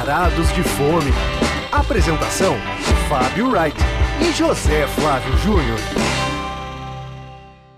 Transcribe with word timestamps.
Varados 0.00 0.50
de 0.54 0.62
Fome. 0.62 1.12
Apresentação: 1.70 2.56
Fábio 3.06 3.50
Wright 3.50 3.76
e 4.22 4.32
José 4.32 4.86
Flávio 4.86 5.36
Júnior. 5.36 5.78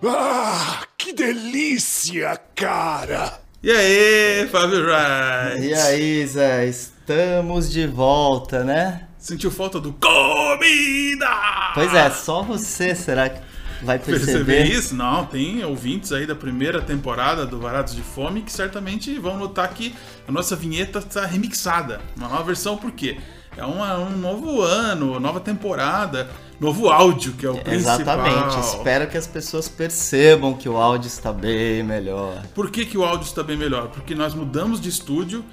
Ah, 0.06 0.82
que 0.96 1.12
delícia, 1.12 2.40
cara! 2.54 3.40
E 3.60 3.72
aí, 3.72 4.48
Fábio 4.52 4.84
Wright? 4.84 5.66
E 5.66 5.74
aí, 5.74 6.24
Zé, 6.24 6.66
estamos 6.66 7.72
de 7.72 7.88
volta, 7.88 8.62
né? 8.62 9.08
Sentiu 9.18 9.50
falta 9.50 9.80
do 9.80 9.92
comida? 9.92 11.26
Pois 11.74 11.92
é, 11.92 12.08
só 12.08 12.44
você 12.44 12.94
será 12.94 13.30
que 13.30 13.40
vai 13.82 13.98
perceber? 13.98 14.44
Perceber 14.44 14.64
isso? 14.64 14.94
Não, 14.94 15.26
tem 15.26 15.64
ouvintes 15.64 16.12
aí 16.12 16.26
da 16.26 16.34
primeira 16.34 16.80
temporada 16.80 17.44
do 17.44 17.58
Varados 17.58 17.94
de 17.94 18.02
Fome 18.02 18.42
que 18.42 18.52
certamente 18.52 19.18
vão 19.18 19.36
notar 19.36 19.68
que 19.74 19.94
a 20.26 20.32
nossa 20.32 20.56
vinheta 20.56 20.98
está 20.98 21.26
remixada. 21.26 22.00
Uma 22.16 22.28
nova 22.28 22.44
versão, 22.44 22.76
por 22.76 22.92
quê? 22.92 23.18
É 23.56 23.64
uma, 23.64 23.98
um 23.98 24.16
novo 24.16 24.62
ano, 24.62 25.20
nova 25.20 25.38
temporada, 25.38 26.30
novo 26.58 26.88
áudio, 26.88 27.32
que 27.32 27.44
é 27.44 27.50
o 27.50 27.58
principal. 27.58 28.00
Exatamente, 28.00 28.58
espero 28.60 29.06
que 29.10 29.18
as 29.18 29.26
pessoas 29.26 29.68
percebam 29.68 30.54
que 30.54 30.68
o 30.68 30.76
áudio 30.76 31.08
está 31.08 31.32
bem 31.32 31.82
melhor. 31.82 32.42
Por 32.54 32.70
que, 32.70 32.86
que 32.86 32.96
o 32.96 33.04
áudio 33.04 33.26
está 33.26 33.42
bem 33.42 33.56
melhor? 33.56 33.88
Porque 33.88 34.14
nós 34.14 34.34
mudamos 34.34 34.80
de 34.80 34.88
estúdio, 34.88 35.44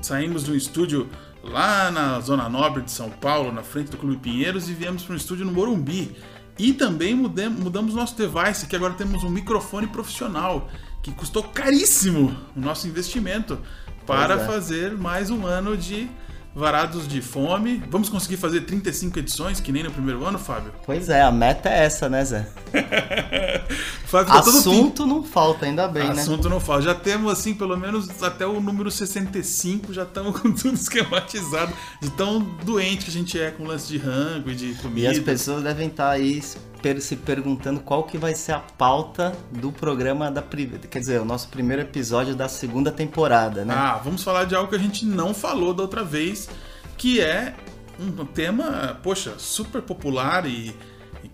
saímos 0.00 0.44
de 0.44 0.52
um 0.52 0.54
estúdio 0.54 1.08
lá 1.42 1.90
na 1.90 2.20
Zona 2.20 2.48
Nobre 2.48 2.82
de 2.82 2.92
São 2.92 3.10
Paulo, 3.10 3.50
na 3.50 3.62
frente 3.62 3.90
do 3.90 3.96
Clube 3.96 4.18
Pinheiros, 4.18 4.68
e 4.68 4.72
viemos 4.72 5.02
para 5.02 5.14
um 5.14 5.16
estúdio 5.16 5.44
no 5.44 5.52
Morumbi. 5.52 6.14
E 6.58 6.72
também 6.72 7.14
mudamos, 7.14 7.94
nosso 7.94 8.16
device, 8.16 8.66
que 8.66 8.74
agora 8.74 8.94
temos 8.94 9.22
um 9.22 9.30
microfone 9.30 9.86
profissional, 9.86 10.68
que 11.00 11.12
custou 11.12 11.44
caríssimo 11.44 12.36
o 12.56 12.60
nosso 12.60 12.88
investimento 12.88 13.60
para 14.04 14.34
é. 14.34 14.46
fazer 14.46 14.92
mais 14.96 15.30
um 15.30 15.46
ano 15.46 15.76
de 15.76 16.10
Varados 16.52 17.06
de 17.06 17.22
Fome. 17.22 17.80
Vamos 17.88 18.08
conseguir 18.08 18.38
fazer 18.38 18.62
35 18.62 19.20
edições, 19.20 19.60
que 19.60 19.70
nem 19.70 19.84
no 19.84 19.92
primeiro 19.92 20.24
ano, 20.24 20.38
Fábio? 20.38 20.72
Pois 20.84 21.08
é, 21.08 21.22
a 21.22 21.30
meta 21.30 21.68
é 21.68 21.84
essa, 21.84 22.08
né, 22.08 22.24
Zé? 22.24 22.48
Tá 24.10 24.20
Assunto 24.38 25.04
não 25.06 25.22
falta, 25.22 25.66
ainda 25.66 25.86
bem, 25.86 26.04
né? 26.14 26.22
Assunto 26.22 26.48
não 26.48 26.58
fala. 26.58 26.80
Já 26.80 26.94
temos, 26.94 27.30
assim, 27.30 27.52
pelo 27.54 27.76
menos 27.76 28.22
até 28.22 28.46
o 28.46 28.58
número 28.60 28.90
65, 28.90 29.92
já 29.92 30.04
estamos 30.04 30.38
com 30.40 30.50
tudo 30.50 30.74
esquematizado. 30.74 31.72
De 32.00 32.10
tão 32.10 32.40
doente 32.64 33.04
que 33.04 33.10
a 33.10 33.12
gente 33.14 33.38
é 33.38 33.50
com 33.50 33.64
lance 33.64 33.86
de 33.88 33.98
rango 33.98 34.50
e 34.50 34.54
de 34.54 34.70
E 34.70 34.74
comida. 34.76 35.10
as 35.10 35.18
pessoas 35.18 35.62
devem 35.62 35.88
estar 35.88 36.10
aí 36.10 36.42
per- 36.80 37.00
se 37.02 37.16
perguntando 37.16 37.80
qual 37.80 38.04
que 38.04 38.16
vai 38.16 38.34
ser 38.34 38.52
a 38.52 38.60
pauta 38.60 39.36
do 39.52 39.70
programa 39.70 40.30
da 40.30 40.42
quer 40.90 41.00
dizer, 41.00 41.20
o 41.20 41.24
nosso 41.24 41.48
primeiro 41.48 41.82
episódio 41.82 42.34
da 42.34 42.48
segunda 42.48 42.90
temporada, 42.90 43.64
né? 43.64 43.74
Ah, 43.76 44.00
vamos 44.02 44.22
falar 44.22 44.44
de 44.44 44.54
algo 44.54 44.70
que 44.70 44.76
a 44.76 44.78
gente 44.78 45.04
não 45.04 45.34
falou 45.34 45.74
da 45.74 45.82
outra 45.82 46.02
vez, 46.02 46.48
que 46.96 47.20
é 47.20 47.54
um 48.00 48.24
tema, 48.24 48.98
poxa, 49.02 49.34
super 49.38 49.82
popular 49.82 50.46
e, 50.46 50.68
e 50.70 50.74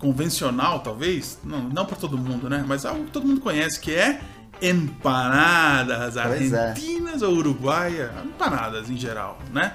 convencional, 0.05 0.81
talvez. 0.81 1.39
Não, 1.43 1.61
não 1.63 1.87
para 1.87 1.97
todo 1.97 2.19
mundo, 2.19 2.51
né? 2.51 2.63
Mas 2.69 2.85
algo 2.85 3.07
que 3.07 3.11
todo 3.11 3.27
mundo 3.27 3.41
conhece, 3.41 3.81
que 3.81 3.95
é 3.95 4.21
empanadas 4.61 6.19
é. 6.19 6.21
argentinas 6.21 7.23
ou 7.23 7.33
uruguaias, 7.33 8.11
empanadas 8.23 8.91
em 8.91 8.99
geral, 8.99 9.39
né? 9.51 9.73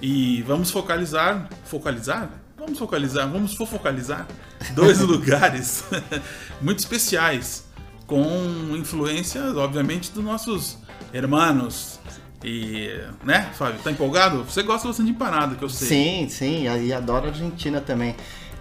E 0.00 0.42
vamos 0.42 0.70
focalizar, 0.70 1.48
focalizar? 1.64 2.28
Vamos 2.58 2.78
focalizar, 2.78 3.26
vamos 3.26 3.54
focalizar 3.54 4.28
dois 4.76 5.00
lugares 5.00 5.84
muito 6.60 6.80
especiais 6.80 7.64
com 8.06 8.76
influência, 8.76 9.42
obviamente, 9.56 10.12
dos 10.12 10.22
nossos 10.22 10.76
hermanos. 11.14 11.98
E, 12.44 12.90
né, 13.24 13.50
Fábio, 13.54 13.80
tá 13.82 13.90
empolgado? 13.90 14.44
Você 14.44 14.62
gosta 14.62 14.86
bastante 14.86 15.06
de 15.06 15.12
empanada, 15.12 15.54
que 15.54 15.62
eu 15.62 15.70
sei. 15.70 15.88
Sim, 15.88 16.28
sim, 16.28 16.64
e 16.64 16.92
adoro 16.92 17.26
a 17.26 17.28
Argentina 17.28 17.80
também. 17.80 18.14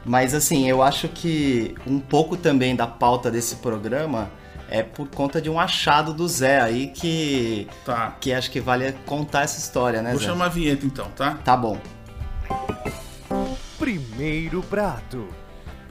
Mas 0.06 0.34
assim, 0.34 0.68
eu 0.68 0.82
acho 0.82 1.08
que 1.08 1.76
um 1.86 2.00
pouco 2.00 2.36
também 2.36 2.76
da 2.76 2.88
pauta 2.88 3.30
desse 3.30 3.58
programa 3.58 4.30
é 4.70 4.82
por 4.82 5.08
conta 5.10 5.42
de 5.42 5.50
um 5.50 5.60
achado 5.60 6.14
do 6.14 6.28
Zé 6.28 6.60
aí 6.62 6.88
que 6.88 7.68
Tá. 7.86 8.16
que 8.20 8.34
acho 8.34 8.50
que 8.50 8.60
vale 8.60 8.94
contar 9.06 9.44
essa 9.44 9.60
história, 9.60 10.02
né, 10.02 10.12
Vou 10.12 10.20
Zé? 10.20 10.26
chamar 10.28 10.46
a 10.46 10.50
vinheta 10.50 10.86
então, 10.86 11.08
tá? 11.16 11.38
Tá 11.44 11.56
bom. 11.58 11.78
Primeiro 13.78 14.62
prato. 14.64 15.28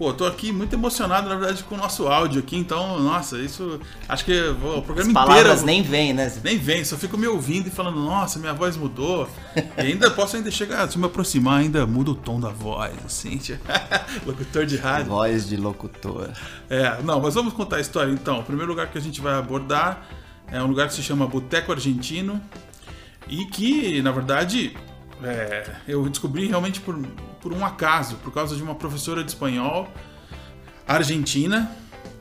Pô, 0.01 0.15
tô 0.15 0.25
aqui 0.25 0.51
muito 0.51 0.73
emocionado, 0.73 1.29
na 1.29 1.35
verdade, 1.37 1.63
com 1.63 1.75
o 1.75 1.79
nosso 1.79 2.09
áudio 2.09 2.41
aqui, 2.41 2.57
então, 2.57 2.99
nossa, 3.01 3.37
isso. 3.37 3.79
Acho 4.09 4.25
que 4.25 4.33
vou- 4.59 4.77
o 4.77 4.79
As 4.79 4.85
programa 4.87 5.13
palavras 5.13 5.61
inteiro. 5.61 5.67
nem 5.67 5.83
vêm, 5.83 6.15
né? 6.15 6.33
Nem 6.43 6.57
vem, 6.57 6.83
só 6.87 6.97
fico 6.97 7.19
me 7.19 7.27
ouvindo 7.27 7.67
e 7.67 7.71
falando, 7.71 8.01
nossa, 8.01 8.39
minha 8.39 8.55
voz 8.55 8.79
mudou. 8.79 9.29
E 9.77 9.83
ainda 9.83 10.11
posso 10.11 10.37
ainda 10.37 10.51
chegar, 10.51 10.91
se 10.91 10.99
me 10.99 11.05
aproximar, 11.05 11.61
ainda 11.61 11.87
muda 11.87 12.13
o 12.13 12.15
tom 12.15 12.41
da 12.41 12.49
voz, 12.49 12.95
assim. 13.05 13.39
Locutor 14.25 14.65
de 14.65 14.79
rádio. 14.79 15.11
Voz 15.11 15.47
de 15.47 15.59
locutor. 15.59 16.31
É, 16.71 17.03
não, 17.03 17.21
mas 17.21 17.35
vamos 17.35 17.53
contar 17.53 17.77
a 17.77 17.81
história 17.81 18.11
então. 18.11 18.39
O 18.41 18.43
primeiro 18.43 18.71
lugar 18.73 18.87
que 18.91 18.97
a 18.97 19.03
gente 19.03 19.21
vai 19.21 19.35
abordar 19.35 20.07
é 20.51 20.63
um 20.63 20.67
lugar 20.67 20.89
que 20.89 20.95
se 20.95 21.03
chama 21.03 21.27
Boteco 21.27 21.73
Argentino 21.73 22.41
e 23.29 23.45
que, 23.45 24.01
na 24.01 24.13
verdade, 24.13 24.75
é, 25.23 25.77
eu 25.87 26.09
descobri 26.09 26.47
realmente 26.47 26.81
por, 26.81 26.97
por 27.41 27.53
um 27.53 27.65
acaso, 27.65 28.17
por 28.17 28.33
causa 28.33 28.57
de 28.57 28.63
uma 28.63 28.75
professora 28.75 29.23
de 29.23 29.31
espanhol 29.31 29.89
argentina. 30.87 31.71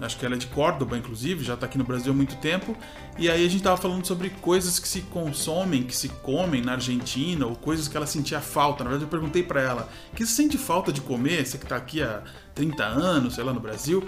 Acho 0.02 0.18
que 0.18 0.26
ela 0.26 0.36
é 0.36 0.38
de 0.38 0.48
Córdoba, 0.48 0.98
inclusive, 0.98 1.44
já 1.44 1.56
está 1.56 1.66
aqui 1.66 1.78
no 1.78 1.84
Brasil 1.84 2.14
há 2.14 2.16
muito 2.16 2.38
tempo. 2.38 2.76
E 3.18 3.30
aí 3.30 3.46
a 3.46 3.50
gente 3.50 3.62
tava 3.62 3.76
falando 3.76 4.06
sobre 4.06 4.30
coisas 4.30 4.80
que 4.80 4.88
se 4.88 5.02
consomem, 5.02 5.84
que 5.84 5.96
se 5.96 6.08
comem 6.08 6.62
na 6.62 6.74
Argentina, 6.74 7.46
ou 7.46 7.54
coisas 7.54 7.90
que 7.90 7.98
ela 7.98 8.08
sentia 8.08 8.40
falta. 8.40 8.82
Na 8.84 8.92
verdade, 8.92 9.12
eu 9.12 9.12
perguntei 9.12 9.44
para 9.44 9.62
ela: 9.62 9.90
que 10.16 10.26
você 10.26 10.34
sente 10.34 10.58
falta 10.58 10.94
de 10.94 11.02
comer? 11.02 11.46
Você 11.46 11.58
que 11.58 11.66
tá 11.66 11.76
aqui 11.76 12.02
há 12.02 12.24
30 12.56 12.82
anos, 12.86 13.36
sei 13.36 13.44
lá, 13.44 13.52
no 13.52 13.60
Brasil. 13.60 14.08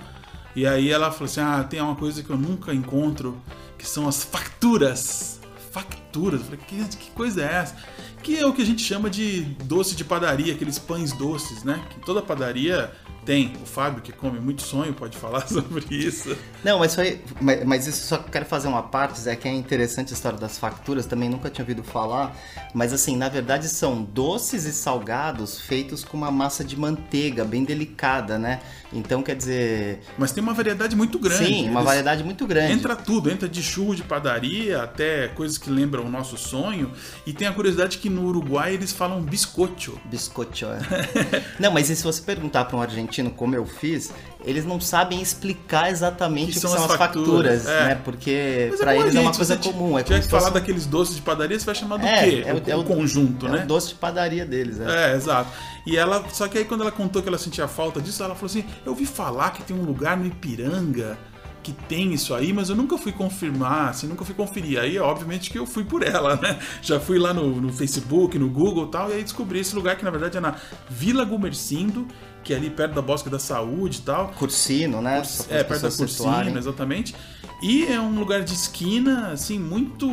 E 0.55 0.65
aí 0.65 0.89
ela 0.89 1.11
falou 1.11 1.25
assim: 1.25 1.41
ah, 1.41 1.61
tem 1.69 1.81
uma 1.81 1.95
coisa 1.95 2.23
que 2.23 2.29
eu 2.29 2.37
nunca 2.37 2.73
encontro, 2.73 3.41
que 3.77 3.85
são 3.85 4.07
as 4.07 4.23
facturas. 4.23 5.41
Facturas. 5.71 6.10
Eu 6.19 6.39
falei: 6.39 6.59
que, 6.67 6.83
que 6.97 7.11
coisa 7.11 7.41
é 7.41 7.53
essa? 7.53 7.75
Que 8.23 8.37
é 8.37 8.45
o 8.45 8.53
que 8.53 8.61
a 8.61 8.65
gente 8.65 8.81
chama 8.83 9.09
de 9.09 9.41
doce 9.63 9.95
de 9.95 10.03
padaria, 10.03 10.53
aqueles 10.53 10.77
pães 10.77 11.11
doces, 11.11 11.63
né? 11.63 11.81
Que 11.89 11.99
toda 12.05 12.21
padaria 12.21 12.91
tem. 13.25 13.53
O 13.61 13.65
Fábio, 13.65 14.01
que 14.01 14.11
come 14.11 14.39
muito 14.39 14.61
sonho, 14.61 14.93
pode 14.93 15.17
falar 15.17 15.45
sobre 15.49 15.85
isso. 15.89 16.35
Não, 16.63 16.77
mas 16.79 16.93
foi. 16.93 17.21
Mas, 17.39 17.63
mas 17.65 17.87
isso 17.87 18.05
só 18.07 18.17
quero 18.19 18.45
fazer 18.45 18.67
uma 18.67 18.83
parte, 18.83 19.19
Zé, 19.19 19.35
que 19.35 19.47
é 19.47 19.53
interessante 19.53 20.11
a 20.11 20.13
história 20.13 20.37
das 20.37 20.57
facturas, 20.59 21.05
também 21.07 21.29
nunca 21.29 21.49
tinha 21.49 21.63
ouvido 21.63 21.83
falar. 21.83 22.35
Mas 22.73 22.93
assim, 22.93 23.17
na 23.17 23.27
verdade 23.27 23.67
são 23.67 24.03
doces 24.03 24.65
e 24.65 24.71
salgados 24.71 25.59
feitos 25.59 26.03
com 26.03 26.15
uma 26.15 26.31
massa 26.31 26.63
de 26.63 26.77
manteiga 26.79 27.43
bem 27.43 27.63
delicada, 27.63 28.37
né? 28.37 28.59
Então 28.93 29.23
quer 29.23 29.35
dizer. 29.35 30.01
Mas 30.17 30.31
tem 30.31 30.43
uma 30.43 30.53
variedade 30.53 30.95
muito 30.95 31.17
grande. 31.17 31.45
sim, 31.45 31.63
uma 31.69 31.79
Eles- 31.79 31.85
variedade 31.85 32.23
muito 32.23 32.45
grande. 32.45 32.73
Entra 32.73 32.95
tudo, 32.95 33.31
entra 33.31 33.49
de 33.49 33.63
churro 33.63 33.95
de 33.95 34.03
padaria 34.03 34.81
até 34.83 35.27
coisas 35.29 35.57
que 35.57 35.69
lembram 35.69 36.00
o 36.05 36.09
nosso 36.09 36.37
sonho. 36.37 36.91
E 37.25 37.33
tem 37.33 37.47
a 37.47 37.53
curiosidade 37.53 37.97
que 37.97 38.09
no 38.09 38.25
Uruguai 38.25 38.73
eles 38.73 38.91
falam 38.91 39.21
biscocho. 39.21 39.97
Biscocho. 40.05 40.65
é. 40.65 41.43
não, 41.59 41.71
mas 41.71 41.89
e 41.89 41.95
se 41.95 42.03
você 42.03 42.21
perguntar 42.21 42.65
para 42.65 42.77
um 42.77 42.81
argentino 42.81 43.29
como 43.31 43.55
eu 43.55 43.65
fiz, 43.65 44.11
eles 44.43 44.65
não 44.65 44.79
sabem 44.81 45.21
explicar 45.21 45.89
exatamente 45.91 46.45
Que 46.45 46.51
o 46.51 46.53
que 46.55 46.59
são 46.59 46.71
são 46.71 46.85
as 46.85 46.91
as 46.91 46.97
facturas, 46.97 47.63
facturas, 47.63 47.67
é. 47.67 47.85
né? 47.89 48.01
Porque 48.03 48.73
para 48.77 48.93
bom, 48.93 49.01
eles 49.01 49.15
é 49.15 49.19
uma 49.19 49.25
gente, 49.27 49.37
coisa 49.37 49.55
você 49.57 49.71
comum. 49.71 49.97
É 49.99 50.03
tiver 50.03 50.15
como 50.15 50.23
que 50.25 50.29
falar 50.31 50.41
fosse- 50.43 50.53
daqueles 50.53 50.85
doces 50.85 51.15
de 51.15 51.21
padaria, 51.21 51.59
você 51.59 51.65
vai 51.65 51.75
chamar 51.75 51.97
do 51.97 52.05
É, 52.05 52.23
quê? 52.29 52.43
é 52.45 52.53
o- 52.53 52.57
o, 52.57 52.63
é 52.71 52.75
o- 52.75 52.83
conjunto, 52.83 53.47
é 53.47 53.51
né? 53.51 53.63
o 53.63 53.67
doce 53.67 53.89
de 53.89 53.95
padaria 53.95 54.45
deles, 54.45 54.79
é. 54.79 55.11
É, 55.11 55.15
exato. 55.15 55.49
E 55.85 55.97
ela, 55.97 56.23
só 56.31 56.47
que 56.47 56.57
aí 56.59 56.65
quando 56.65 56.81
ela 56.81 56.91
contou 56.91 57.21
que 57.21 57.27
ela 57.27 57.37
sentia 57.37 57.67
falta 57.67 57.99
disso, 58.01 58.21
ela 58.23 58.35
falou 58.35 58.47
assim: 58.47 58.63
Eu 58.85 58.91
ouvi 58.91 59.05
falar 59.05 59.49
que 59.51 59.63
tem 59.63 59.75
um 59.75 59.83
lugar 59.83 60.15
no 60.17 60.25
Ipiranga 60.27 61.17
que 61.63 61.71
tem 61.71 62.13
isso 62.13 62.33
aí, 62.33 62.51
mas 62.51 62.69
eu 62.69 62.75
nunca 62.75 62.97
fui 62.97 63.11
confirmar, 63.11 63.89
assim, 63.89 64.07
nunca 64.07 64.25
fui 64.25 64.33
conferir. 64.33 64.79
Aí, 64.79 64.97
obviamente, 64.97 65.49
que 65.51 65.59
eu 65.59 65.65
fui 65.65 65.83
por 65.83 66.01
ela, 66.03 66.35
né? 66.41 66.57
Já 66.81 66.99
fui 66.99 67.19
lá 67.19 67.33
no, 67.33 67.61
no 67.61 67.71
Facebook, 67.71 68.37
no 68.39 68.49
Google 68.49 68.85
e 68.87 68.91
tal, 68.91 69.09
e 69.09 69.13
aí 69.13 69.23
descobri 69.23 69.59
esse 69.59 69.75
lugar 69.75 69.95
que 69.95 70.03
na 70.03 70.09
verdade 70.11 70.37
é 70.37 70.41
na 70.41 70.55
Vila 70.89 71.23
Gumercindo, 71.23 72.07
que 72.43 72.53
é 72.53 72.57
ali 72.57 72.69
perto 72.71 72.93
da 72.95 73.01
Bosque 73.01 73.29
da 73.29 73.37
Saúde 73.39 73.99
e 73.99 74.01
tal. 74.01 74.29
Cursino, 74.29 75.01
né? 75.01 75.21
Para 75.47 75.57
É, 75.57 75.63
perto 75.63 75.81
da 75.83 75.91
situarem. 75.91 76.57
exatamente. 76.57 77.13
E 77.61 77.85
é 77.85 77.99
um 77.99 78.15
lugar 78.17 78.41
de 78.43 78.53
esquina, 78.53 79.27
assim, 79.31 79.59
muito. 79.59 80.07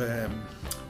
é, 0.00 0.28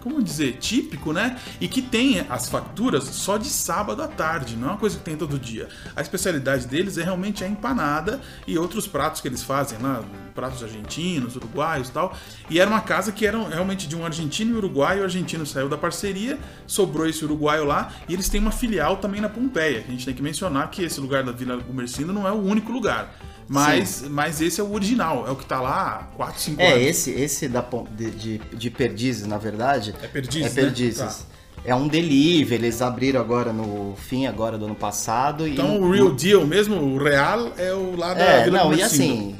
como 0.00 0.22
dizer? 0.22 0.58
Típico, 0.58 1.12
né? 1.12 1.38
E 1.60 1.68
que 1.68 1.82
tem 1.82 2.26
as 2.28 2.48
facturas 2.48 3.04
só 3.04 3.36
de 3.36 3.48
sábado 3.48 4.02
à 4.02 4.08
tarde, 4.08 4.56
não 4.56 4.68
é 4.68 4.70
uma 4.72 4.78
coisa 4.78 4.96
que 4.98 5.04
tem 5.04 5.16
todo 5.16 5.38
dia. 5.38 5.68
A 5.94 6.00
especialidade 6.00 6.66
deles 6.66 6.98
é 6.98 7.04
realmente 7.04 7.44
a 7.44 7.48
empanada 7.48 8.20
e 8.46 8.58
outros 8.58 8.86
pratos 8.86 9.20
que 9.20 9.28
eles 9.28 9.42
fazem 9.42 9.78
lá, 9.78 10.02
pratos 10.34 10.62
argentinos, 10.62 11.36
uruguaios 11.36 11.90
tal. 11.90 12.16
E 12.48 12.58
era 12.58 12.70
uma 12.70 12.80
casa 12.80 13.12
que 13.12 13.26
era 13.26 13.38
realmente 13.48 13.88
de 13.88 13.96
um 13.96 14.04
argentino 14.04 14.54
e 14.54 14.58
uruguaio. 14.58 15.00
O 15.00 15.04
argentino 15.04 15.44
saiu 15.46 15.68
da 15.68 15.76
parceria, 15.76 16.38
sobrou 16.66 17.06
esse 17.06 17.24
uruguaio 17.24 17.64
lá 17.64 17.92
e 18.08 18.14
eles 18.14 18.28
têm 18.28 18.40
uma 18.40 18.52
filial 18.52 18.98
também 18.98 19.20
na 19.20 19.28
Pompeia. 19.28 19.84
A 19.86 19.90
gente 19.90 20.04
tem 20.04 20.14
que 20.14 20.22
mencionar 20.22 20.70
que 20.70 20.82
esse 20.82 21.00
lugar 21.00 21.22
da 21.22 21.32
Vila 21.32 21.56
Gumercindo 21.56 22.12
não 22.12 22.26
é 22.26 22.32
o 22.32 22.40
único 22.40 22.72
lugar. 22.72 23.14
Mas, 23.48 24.02
mas 24.08 24.40
esse 24.42 24.60
é 24.60 24.64
o 24.64 24.72
original, 24.72 25.26
é 25.26 25.30
o 25.30 25.36
que 25.36 25.46
tá 25.46 25.60
lá 25.60 26.08
há 26.12 26.16
4, 26.16 26.40
5 26.40 26.60
É, 26.60 26.72
anos. 26.72 26.86
esse, 26.86 27.10
esse 27.12 27.48
da, 27.48 27.64
de, 27.96 28.10
de, 28.10 28.38
de 28.38 28.70
Perdizes, 28.70 29.26
na 29.26 29.38
verdade. 29.38 29.94
É 30.02 30.06
Perdizes, 30.06 30.52
É 30.56 30.60
né? 30.60 30.66
Perdizes. 30.68 30.98
Tá. 31.00 31.16
é 31.64 31.74
um 31.74 31.88
delivery, 31.88 32.62
eles 32.66 32.82
abriram 32.82 33.20
agora 33.20 33.52
no 33.52 33.94
fim 33.96 34.26
agora 34.26 34.58
do 34.58 34.66
ano 34.66 34.74
passado. 34.74 35.46
Então 35.48 35.76
e 35.76 35.78
o 35.78 35.90
real 35.90 36.14
deal 36.14 36.46
mesmo, 36.46 36.76
o 36.76 37.02
real, 37.02 37.52
é 37.56 37.72
o 37.72 37.96
lá 37.96 38.12
da 38.14 38.20
É, 38.22 38.44
Vila 38.44 38.58
não, 38.64 38.74
e 38.74 38.82
assim, 38.82 39.36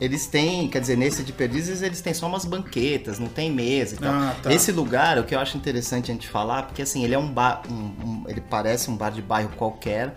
eles 0.00 0.26
têm, 0.26 0.66
quer 0.66 0.80
dizer, 0.80 0.96
nesse 0.96 1.22
de 1.22 1.30
Perdizes 1.32 1.82
eles 1.82 2.00
têm 2.00 2.14
só 2.14 2.26
umas 2.26 2.46
banquetas, 2.46 3.18
não 3.18 3.28
tem 3.28 3.52
mesa 3.52 3.94
e 3.94 3.98
tal. 3.98 4.10
Ah, 4.12 4.34
tá. 4.42 4.50
Esse 4.52 4.72
lugar, 4.72 5.18
o 5.18 5.24
que 5.24 5.34
eu 5.34 5.38
acho 5.38 5.58
interessante 5.58 6.10
a 6.10 6.14
gente 6.14 6.26
falar, 6.28 6.62
porque 6.62 6.80
assim, 6.80 7.04
ele 7.04 7.14
é 7.14 7.18
um 7.18 7.30
bar, 7.30 7.62
um- 7.70 7.74
um- 7.74 8.24
ele 8.26 8.40
parece 8.40 8.90
um 8.90 8.96
bar 8.96 9.10
de 9.10 9.20
bairro 9.20 9.50
qualquer 9.56 10.14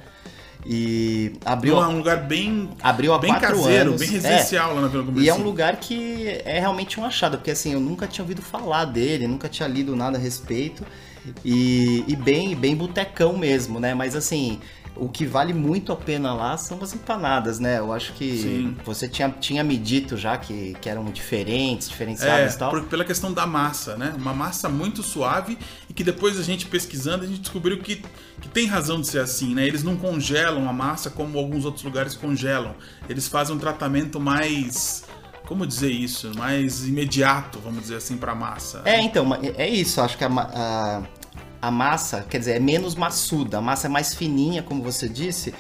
e 0.66 1.34
abriu, 1.44 1.78
É 1.82 1.88
um 1.88 1.98
lugar 1.98 2.24
bem, 2.26 2.70
abriu 2.82 3.14
há 3.14 3.20
bem 3.20 3.32
quatro 3.32 3.48
caseiro, 3.50 3.90
anos. 3.90 4.00
bem 4.00 4.10
É. 4.10 4.12
residencial 4.12 4.74
lá 4.76 4.82
na 4.82 4.88
Vila 4.88 5.06
E 5.22 5.28
é 5.30 5.34
um 5.34 5.44
lugar 5.44 5.78
que 5.78 6.28
é 6.46 6.60
realmente 6.60 7.00
um 7.00 7.06
achado, 7.06 7.38
porque 7.38 7.52
assim, 7.52 7.74
eu 7.74 7.80
nunca 7.80 8.08
tinha 8.08 8.24
ouvido 8.24 8.42
falar 8.42 8.86
dele, 8.86 9.28
nunca 9.28 9.50
tinha 9.50 9.68
lido 9.68 9.96
nada 9.96 10.18
a 10.18 10.22
respeito. 10.22 10.86
E, 11.44 12.04
e 12.08 12.16
bem, 12.16 12.56
bem 12.56 12.76
botecão 12.76 13.38
mesmo, 13.38 13.80
né? 13.80 13.94
Mas 13.94 14.16
assim, 14.16 14.60
o 14.96 15.10
que 15.10 15.26
vale 15.26 15.54
muito 15.54 15.92
a 15.92 15.96
pena 15.96 16.34
lá 16.34 16.56
são 16.58 16.78
as 16.82 16.94
empanadas, 16.94 17.60
né? 17.60 17.80
Eu 17.80 17.92
acho 17.92 18.14
que 18.14 18.38
Sim. 18.38 18.78
você 18.86 19.08
tinha, 19.08 19.30
tinha 19.30 19.64
me 19.64 19.76
dito 19.76 20.16
já 20.16 20.38
que, 20.38 20.76
que 20.80 20.88
eram 20.88 21.04
diferentes, 21.06 21.88
É, 21.88 21.92
diferenciadas 21.92 22.54
e 22.54 22.58
tal. 22.60 22.70
por- 22.70 22.84
pela 22.84 23.04
questão 23.04 23.34
da 23.34 23.48
massa, 23.48 23.98
né? 23.98 24.14
Uma 24.18 24.34
massa 24.34 24.70
muito 24.70 25.02
suave 25.02 25.58
e 25.90 25.94
que 25.94 26.04
depois 26.04 26.40
a 26.40 26.44
gente 26.44 26.68
pesquisando, 26.68 27.24
a 27.24 27.28
gente 27.28 27.40
descobriu 27.40 27.80
que, 27.80 28.04
que 28.40 28.48
tem 28.50 28.68
razão 28.68 29.02
de 29.02 29.08
ser 29.08 29.20
assim, 29.20 29.56
né? 29.56 29.66
Eles 29.66 29.84
não 29.84 29.96
congelam 29.98 30.70
a 30.70 30.74
massa 30.74 31.10
como 31.10 31.40
alguns 31.40 31.66
outros 31.66 31.84
lugares 31.84 32.14
congelam. 32.14 32.76
Eles 33.10 33.28
fazem 33.28 33.56
um 33.56 33.60
tratamento 33.60 34.20
mais. 34.20 35.06
Como 35.48 35.68
dizer 35.68 35.92
isso? 35.92 36.32
Mais 36.38 36.88
imediato, 36.88 37.60
vamos 37.60 37.82
dizer 37.82 37.98
assim, 37.98 38.16
pra 38.16 38.34
massa. 38.34 38.82
É, 38.86 39.02
então, 39.02 39.26
ma- 39.26 39.40
é 39.42 39.68
isso. 39.68 40.00
Acho 40.00 40.18
que 40.18 40.24
a, 40.24 40.30
a, 40.30 41.04
a 41.64 41.72
massa, 41.72 42.26
quer 42.30 42.40
dizer, 42.40 42.58
é 42.58 42.60
menos 42.60 42.94
maçuda. 42.94 43.58
A 43.60 43.62
massa 43.62 43.88
é 43.88 43.90
mais 43.90 44.14
fininha, 44.14 44.62
como 44.62 44.84
você 44.84 45.08
disse, 45.08 45.54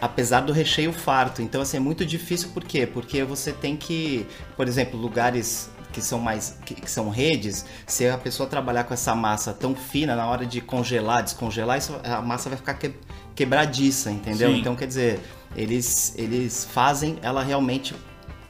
apesar 0.00 0.42
do 0.42 0.52
recheio 0.52 0.92
farto. 0.92 1.42
Então, 1.42 1.60
assim, 1.60 1.78
é 1.78 1.80
muito 1.80 2.06
difícil. 2.06 2.50
Por 2.54 2.62
quê? 2.64 2.86
Porque 2.86 3.24
você 3.24 3.50
tem 3.52 3.76
que, 3.76 4.24
por 4.56 4.68
exemplo, 4.68 4.98
lugares 4.98 5.68
que 5.92 6.00
são 6.00 6.20
mais 6.20 6.56
que, 6.64 6.74
que 6.74 6.90
são 6.90 7.10
redes, 7.10 7.66
se 7.86 8.08
a 8.08 8.16
pessoa 8.16 8.48
trabalhar 8.48 8.84
com 8.84 8.94
essa 8.94 9.14
massa 9.14 9.52
tão 9.52 9.74
fina 9.74 10.14
na 10.16 10.26
hora 10.26 10.46
de 10.46 10.60
congelar, 10.60 11.22
descongelar, 11.24 11.76
isso, 11.76 11.92
a 12.04 12.22
massa 12.22 12.48
vai 12.48 12.56
ficar 12.56 12.74
que- 12.74 12.94
quebradiça, 13.34 14.10
entendeu? 14.10 14.50
Sim. 14.52 14.60
Então, 14.60 14.74
quer 14.76 14.86
dizer, 14.86 15.20
eles 15.56 16.14
eles 16.16 16.64
fazem 16.64 17.18
ela 17.20 17.42
realmente 17.42 17.94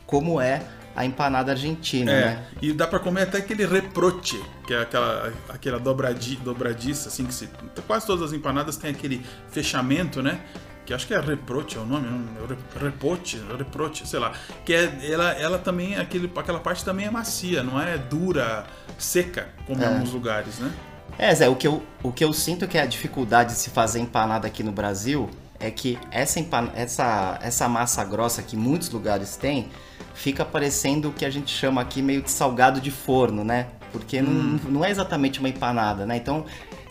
como 0.07 0.41
é 0.41 0.63
a 0.95 1.05
empanada 1.05 1.53
argentina, 1.53 2.11
É, 2.13 2.25
né? 2.27 2.45
e 2.61 2.73
dá 2.73 2.87
pra 2.87 2.99
comer 2.99 3.23
até 3.23 3.39
aquele 3.39 3.65
reproche, 3.67 4.43
que 4.67 4.75
é 4.75 4.83
aquela, 4.83 5.33
aquela 5.49 5.79
dobradi, 5.81 6.37
dobradiça, 6.37 7.09
assim, 7.09 7.25
que 7.25 7.33
se, 7.35 7.49
quase 7.87 8.07
todas 8.07 8.25
as 8.31 8.33
empanadas 8.33 8.77
têm 8.77 8.91
aquele 8.91 9.25
fechamento, 9.51 10.23
né? 10.23 10.41
Que 10.85 10.93
acho 10.93 11.07
que 11.07 11.15
é 11.15 11.21
reproche 11.21 11.77
é 11.77 11.81
o 11.81 11.85
nome, 11.87 12.07
é 12.39 12.43
o 12.43 12.47
re- 12.47 12.57
repoche, 12.85 13.41
reproche, 13.57 14.05
sei 14.07 14.19
lá. 14.19 14.33
Que 14.65 14.75
é, 14.75 14.99
ela, 15.11 15.31
ela 15.33 15.59
também, 15.59 15.97
aquele, 15.97 16.31
aquela 16.37 16.59
parte 16.59 16.85
também 16.85 17.07
é 17.07 17.11
macia, 17.11 17.63
não 17.63 17.81
é 17.81 17.97
dura, 17.97 18.67
seca, 18.99 19.49
como 19.67 19.81
em 19.81 19.85
É. 19.85 19.89
alguns 19.89 20.11
lugares, 20.13 20.59
né? 20.59 20.73
É, 21.19 21.33
Zé, 21.35 21.49
o 21.49 21.55
que, 21.55 21.67
eu, 21.69 21.83
o 22.03 22.11
que 22.11 22.25
eu 22.25 22.33
sinto 22.33 22.67
que 22.67 22.77
é 22.77 22.83
a 22.83 22.87
dificuldade 22.87 23.53
de 23.53 23.59
se 23.61 23.71
fazer 23.71 24.01
empanada 24.01 24.47
aqui 24.49 24.63
no 24.65 24.73
Brasil 24.73 25.31
é 25.61 25.71
que 25.71 25.97
essa, 26.11 26.41
empan- 26.41 26.71
essa, 26.75 27.39
essa 27.41 27.69
massa 27.69 28.03
grossa 28.03 28.43
que 28.43 28.57
muitos 28.57 28.91
lugares 28.91 29.37
têm 29.37 29.71
fica 30.15 30.45
parecendo 30.45 31.09
o 31.09 31.13
que 31.13 31.25
a 31.25 31.31
gente 31.31 31.51
chama 31.51 31.81
aqui 31.81 32.03
meio 32.03 32.23
de 32.23 32.31
salgado 32.31 32.81
de 32.81 32.91
forno, 32.91 33.43
né? 33.45 33.67
Porque 33.93 34.21
Hum. 34.21 34.59
não, 34.65 34.71
não 34.71 34.85
é 34.85 34.91
exatamente 34.91 35.39
uma 35.39 35.49
empanada, 35.49 36.07
né? 36.07 36.17
Então, 36.17 36.45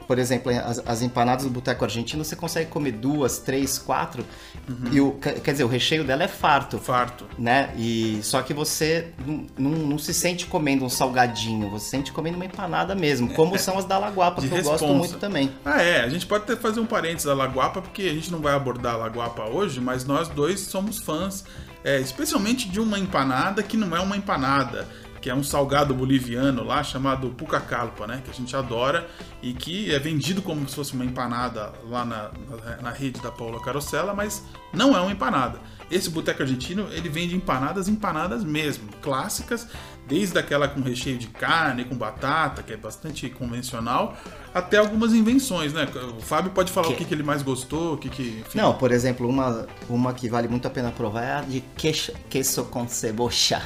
por 0.08 0.20
exemplo, 0.20 0.52
as, 0.52 0.80
as 0.86 1.02
empanadas 1.02 1.46
do 1.46 1.50
Boteco 1.50 1.86
Argentino 1.86 2.24
você 2.26 2.36
consegue 2.36 2.70
comer 2.70 2.92
duas, 2.92 3.38
três, 3.40 3.78
quatro, 3.80 4.26
Uhum. 4.70 4.90
e 4.92 5.02
o, 5.02 5.12
quer 5.14 5.52
dizer, 5.52 5.64
o 5.64 5.68
recheio 5.68 6.04
dela 6.04 6.24
é 6.24 6.28
farto 6.28 6.78
Farto. 6.78 7.26
né? 7.40 7.74
E 7.78 8.20
só 8.22 8.42
que 8.44 8.54
você 8.54 9.08
não, 9.26 9.48
não, 9.58 9.72
não 9.72 9.98
se 9.98 10.14
sente 10.14 10.46
comendo 10.46 10.84
um 10.86 10.90
salgadinho, 10.90 11.70
você 11.70 11.86
se 11.86 11.92
sente 11.92 12.12
comendo 12.12 12.36
uma 12.36 12.46
empanada 12.46 12.94
mesmo, 12.94 13.34
como 13.34 13.58
são 13.60 13.78
as 13.78 13.86
da 13.86 13.98
Laguapa, 13.98 14.42
que 14.42 14.48
eu 14.48 14.52
gosto 14.52 14.72
responsa. 14.72 14.94
muito 14.94 15.18
também. 15.18 15.52
Ah, 15.66 15.82
é. 15.82 16.02
A 16.04 16.10
gente 16.10 16.26
pode 16.28 16.44
até 16.44 16.56
fazer 16.56 16.80
um 16.82 16.86
parênteses 16.86 17.26
da 17.26 17.34
Laguapa, 17.34 17.82
porque 17.82 18.04
a 18.04 18.14
gente 18.14 18.30
não 18.32 18.40
vai 18.40 18.54
abordar 18.54 18.94
a 18.96 18.98
Laguapa 18.98 19.46
hoje, 19.46 19.80
mas 19.82 20.06
nós 20.06 20.28
dois 20.28 20.60
somos 20.60 21.00
fãs, 21.00 21.44
é, 21.84 22.00
especialmente 22.00 22.70
de 22.70 22.80
uma 22.80 23.00
empanada 23.00 23.64
que 23.64 23.78
não 23.78 23.96
é 23.96 24.00
uma 24.00 24.18
empanada, 24.18 24.88
que 25.22 25.30
é 25.30 25.36
um 25.36 25.44
salgado 25.44 25.94
boliviano 25.94 26.64
lá 26.64 26.84
chamado 26.84 27.30
pucacalpa, 27.30 28.08
né? 28.08 28.22
Que 28.26 28.32
a 28.32 28.34
gente 28.34 28.56
adora 28.56 29.08
e 29.42 29.54
que 29.54 29.94
é 29.94 30.00
vendido 30.00 30.42
como 30.42 30.68
se 30.68 30.76
fosse 30.76 30.94
uma 30.94 31.06
empanada 31.06 31.72
lá 31.88 32.04
na, 32.04 32.32
na, 32.66 32.78
na 32.82 32.90
rede 32.92 33.22
da 33.22 33.32
Paula 33.32 33.62
Carosella, 33.62 34.14
mas 34.14 34.44
não 34.74 34.96
é 34.98 35.00
uma 35.02 35.12
empanada. 35.12 35.60
Esse 35.92 36.10
boteco 36.10 36.42
argentino, 36.42 36.88
ele 36.92 37.10
vende 37.10 37.36
empanadas, 37.36 37.88
empanadas 37.90 38.44
mesmo, 38.46 38.90
clássicas, 39.02 39.68
desde 40.08 40.40
aquela 40.40 40.68
com 40.68 40.82
recheio 40.82 41.18
de 41.18 41.28
carne, 41.28 41.84
com 41.84 41.96
batata, 41.96 42.64
que 42.64 42.72
é 42.74 42.78
bastante 42.78 43.30
convencional, 43.30 44.16
até 44.54 44.78
algumas 44.78 45.14
invenções, 45.14 45.74
né? 45.74 45.88
O 46.18 46.22
Fábio 46.22 46.52
pode 46.52 46.72
falar 46.72 46.88
Que- 46.88 46.94
o 46.94 46.98
que, 46.98 47.06
que 47.06 47.14
ele 47.14 47.24
mais 47.24 47.42
gostou, 47.44 47.94
o 47.96 47.98
que 47.98 48.10
que... 48.10 48.42
Enfim. 48.46 48.58
Não, 48.58 48.74
por 48.74 48.92
exemplo, 48.92 49.28
uma, 49.28 49.68
uma 49.90 50.14
que 50.14 50.30
vale 50.30 50.48
muito 50.48 50.66
a 50.66 50.72
pena 50.72 50.92
provar 50.92 51.24
é 51.24 51.34
a 51.34 51.42
de 51.42 51.62
queijo, 51.78 52.14
queso 52.30 52.64
com 52.66 52.88
cebocha. 52.88 53.62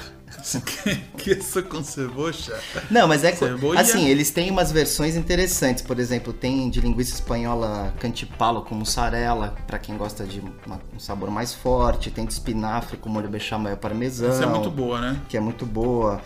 Queso 1.17 1.63
com 1.63 1.83
cebocha. 1.83 2.53
Não, 2.91 3.07
mas 3.07 3.23
é 3.23 3.33
Cebolla. 3.33 3.79
assim, 3.81 4.07
eles 4.07 4.29
têm 4.29 4.51
umas 4.51 4.71
versões 4.71 5.15
interessantes. 5.15 5.81
Por 5.81 5.99
exemplo, 5.99 6.31
tem 6.31 6.69
de 6.69 6.79
linguiça 6.81 7.13
espanhola 7.15 7.93
cantipalo 7.99 8.61
com 8.61 8.75
mussarela, 8.75 9.55
pra 9.65 9.79
quem 9.79 9.97
gosta 9.97 10.23
de 10.23 10.41
uma- 10.65 10.79
um 10.95 10.99
sabor 10.99 11.31
mais 11.31 11.53
forte. 11.53 12.11
Tem 12.11 12.25
de 12.25 12.33
espinafre 12.33 12.97
com 12.97 13.09
molho 13.09 13.29
bechamel 13.29 13.75
parmesão. 13.77 14.29
Essa 14.29 14.43
é 14.43 14.47
muito 14.47 14.69
boa, 14.69 15.01
né? 15.01 15.19
que 15.27 15.35
é 15.35 15.39
muito 15.39 15.65
boa. 15.65 16.21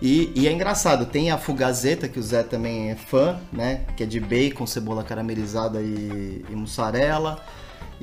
E, 0.00 0.30
e 0.34 0.46
é 0.46 0.52
engraçado, 0.52 1.06
tem 1.06 1.30
a 1.30 1.38
fugazeta, 1.38 2.08
que 2.08 2.18
o 2.18 2.22
Zé 2.22 2.42
também 2.42 2.90
é 2.90 2.96
fã, 2.96 3.38
né? 3.52 3.82
Que 3.96 4.02
é 4.02 4.06
de 4.06 4.20
bacon, 4.20 4.66
cebola 4.66 5.02
caramelizada 5.02 5.80
e, 5.80 6.44
e 6.48 6.54
mussarela. 6.54 7.42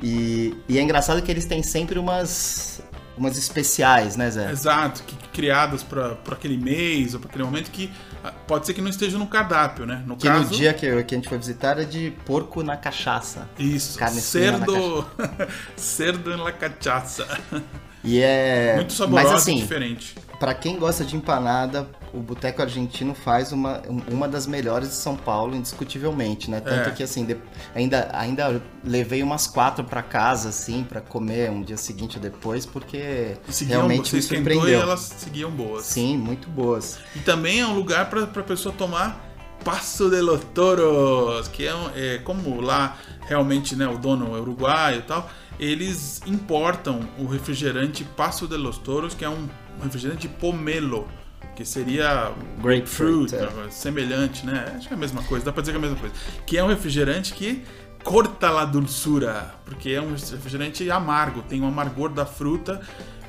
E, 0.02 0.54
e 0.68 0.78
é 0.78 0.82
engraçado 0.82 1.22
que 1.22 1.30
eles 1.30 1.44
têm 1.44 1.62
sempre 1.62 1.98
umas, 1.98 2.80
umas 3.16 3.36
especiais, 3.36 4.16
né, 4.16 4.30
Zé? 4.30 4.50
Exato, 4.50 5.02
que, 5.02 5.16
criadas 5.28 5.82
para 5.82 6.16
aquele 6.30 6.56
mês 6.56 7.14
ou 7.14 7.20
para 7.20 7.28
aquele 7.28 7.44
momento 7.44 7.70
que 7.70 7.90
ah, 8.22 8.32
pode 8.46 8.66
ser 8.66 8.74
que 8.74 8.80
não 8.80 8.90
esteja 8.90 9.18
no 9.18 9.26
cardápio, 9.26 9.86
né? 9.86 10.02
No 10.06 10.16
Que 10.16 10.28
caso, 10.28 10.50
no 10.50 10.56
dia 10.56 10.72
que, 10.72 11.02
que 11.04 11.14
a 11.14 11.18
gente 11.18 11.28
foi 11.28 11.38
visitar 11.38 11.70
era 11.72 11.84
de 11.84 12.12
porco 12.24 12.62
na 12.62 12.76
cachaça. 12.76 13.48
isso, 13.58 13.98
carne 13.98 14.20
fina 14.20 14.58
na 14.58 14.66
cerdo, 14.66 15.06
cerdo 15.76 16.36
na 16.36 16.52
cachaça. 16.52 17.26
E 18.04 18.20
é. 18.20 18.74
Muito 18.76 18.92
saboroso 18.92 19.28
Mas 19.28 19.42
assim, 19.42 19.56
diferente. 19.56 20.14
Pra 20.38 20.54
quem 20.54 20.76
gosta 20.78 21.04
de 21.04 21.16
empanada, 21.16 21.88
o 22.14 22.20
Boteco 22.20 22.60
Argentino 22.62 23.14
faz 23.14 23.52
uma, 23.52 23.82
uma 24.10 24.28
das 24.28 24.46
melhores 24.46 24.88
de 24.90 24.94
São 24.96 25.16
Paulo, 25.16 25.54
indiscutivelmente, 25.56 26.50
né? 26.50 26.60
Tanto 26.60 26.88
É. 26.90 26.92
que, 26.92 27.02
assim, 27.02 27.24
de- 27.24 27.36
ainda, 27.74 28.08
ainda 28.12 28.62
levei 28.84 29.22
umas 29.22 29.46
quatro 29.46 29.82
pra 29.84 30.02
casa, 30.02 30.50
assim, 30.50 30.84
pra 30.84 31.00
comer 31.00 31.50
um 31.50 31.62
dia 31.62 31.76
seguinte 31.76 32.16
ou 32.16 32.22
depois, 32.22 32.66
porque 32.66 33.36
seguiam, 33.48 33.78
realmente 33.86 34.08
você 34.10 34.16
me 34.16 34.20
esquentou 34.20 34.52
e 34.52 34.54
surpreendeu. 34.54 34.80
elas 34.82 35.00
seguiam 35.00 35.50
boas. 35.50 35.84
Sim, 35.86 36.16
muito 36.18 36.48
boas. 36.48 36.98
E 37.16 37.20
também 37.20 37.60
é 37.60 37.66
um 37.66 37.74
lugar 37.74 38.10
para 38.10 38.24
a 38.24 38.26
pessoa 38.44 38.74
tomar 38.76 39.30
Passo 39.64 40.10
de 40.10 40.20
los 40.20 40.40
Toros, 40.52 41.46
que 41.48 41.66
é, 41.66 41.72
é 41.94 42.18
como 42.18 42.60
lá 42.60 42.98
realmente 43.28 43.76
né, 43.76 43.86
o 43.86 43.96
dono 43.96 44.36
é 44.36 44.40
uruguaio 44.40 44.98
e 44.98 45.02
tal, 45.02 45.30
eles 45.58 46.20
importam 46.26 47.00
o 47.16 47.26
refrigerante 47.26 48.02
Passo 48.04 48.48
de 48.48 48.56
los 48.56 48.76
Toros, 48.78 49.14
que 49.14 49.24
é 49.24 49.28
um 49.28 49.48
refrigerante 49.80 50.26
pomelo, 50.26 51.06
que 51.54 51.64
seria 51.64 52.32
Grapefruit, 52.62 53.34
é. 53.34 53.70
semelhante, 53.70 54.44
né? 54.46 54.72
Acho 54.76 54.88
que 54.88 54.94
é 54.94 54.96
a 54.96 55.00
mesma 55.00 55.22
coisa, 55.22 55.44
dá 55.44 55.52
pra 55.52 55.60
dizer 55.60 55.72
que 55.72 55.76
é 55.76 55.78
a 55.78 55.82
mesma 55.82 55.98
coisa. 55.98 56.14
Que 56.46 56.58
é 56.58 56.64
um 56.64 56.68
refrigerante 56.68 57.34
que 57.34 57.62
corta 58.02 58.60
a 58.60 58.64
dulçura, 58.64 59.54
porque 59.64 59.90
é 59.90 60.00
um 60.00 60.10
refrigerante 60.10 60.90
amargo, 60.90 61.42
tem 61.42 61.60
o 61.60 61.66
amargor 61.66 62.10
da 62.10 62.26
fruta 62.26 62.80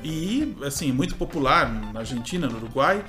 e, 0.02 0.56
assim, 0.64 0.92
muito 0.92 1.14
popular 1.14 1.70
na 1.92 2.00
Argentina, 2.00 2.46
no 2.46 2.56
Uruguai. 2.56 3.04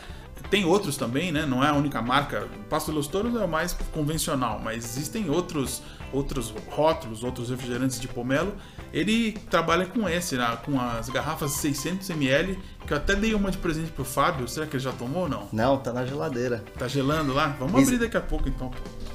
Tem 0.50 0.66
outros 0.66 0.98
também, 0.98 1.32
né? 1.32 1.46
Não 1.46 1.64
é 1.64 1.70
a 1.70 1.74
única 1.74 2.02
marca. 2.02 2.48
O 2.62 2.64
Passo 2.70 2.92
de 2.92 2.98
los 2.98 3.08
Toros 3.08 3.36
é 3.36 3.44
o 3.44 3.48
mais 3.48 3.74
convencional, 3.94 4.60
mas 4.64 4.86
existem 4.86 5.30
outros, 5.30 5.82
outros 6.14 6.54
rótulos, 6.70 7.24
outros 7.24 7.50
refrigerantes 7.50 8.00
de 8.00 8.08
pomelo. 8.08 8.54
Ele 8.94 9.34
trabalha 9.50 9.86
com 9.86 10.08
esse, 10.08 10.36
né? 10.36 10.58
com 10.64 10.80
as 10.80 11.10
garrafas 11.10 11.52
600ml, 11.54 12.58
que 12.86 12.94
eu 12.94 12.98
até 12.98 13.16
dei 13.16 13.34
uma 13.34 13.52
de 13.52 13.58
presente 13.58 13.92
pro 13.92 14.06
Fábio. 14.06 14.48
Será 14.48 14.66
que 14.66 14.76
ele 14.76 14.84
já 14.84 14.92
tomou 14.92 15.24
ou 15.24 15.30
não? 15.30 15.48
Não, 15.52 15.78
tá 15.78 15.92
na 15.92 16.06
geladeira. 16.06 16.64
Tá 16.78 16.88
gelando 16.88 17.34
lá? 17.34 17.56
Vamos 17.60 17.82
Isso. 17.82 17.94
abrir 17.94 18.06
daqui 18.06 18.18
a 18.18 18.22
pouco 18.22 18.48
então. 18.48 18.72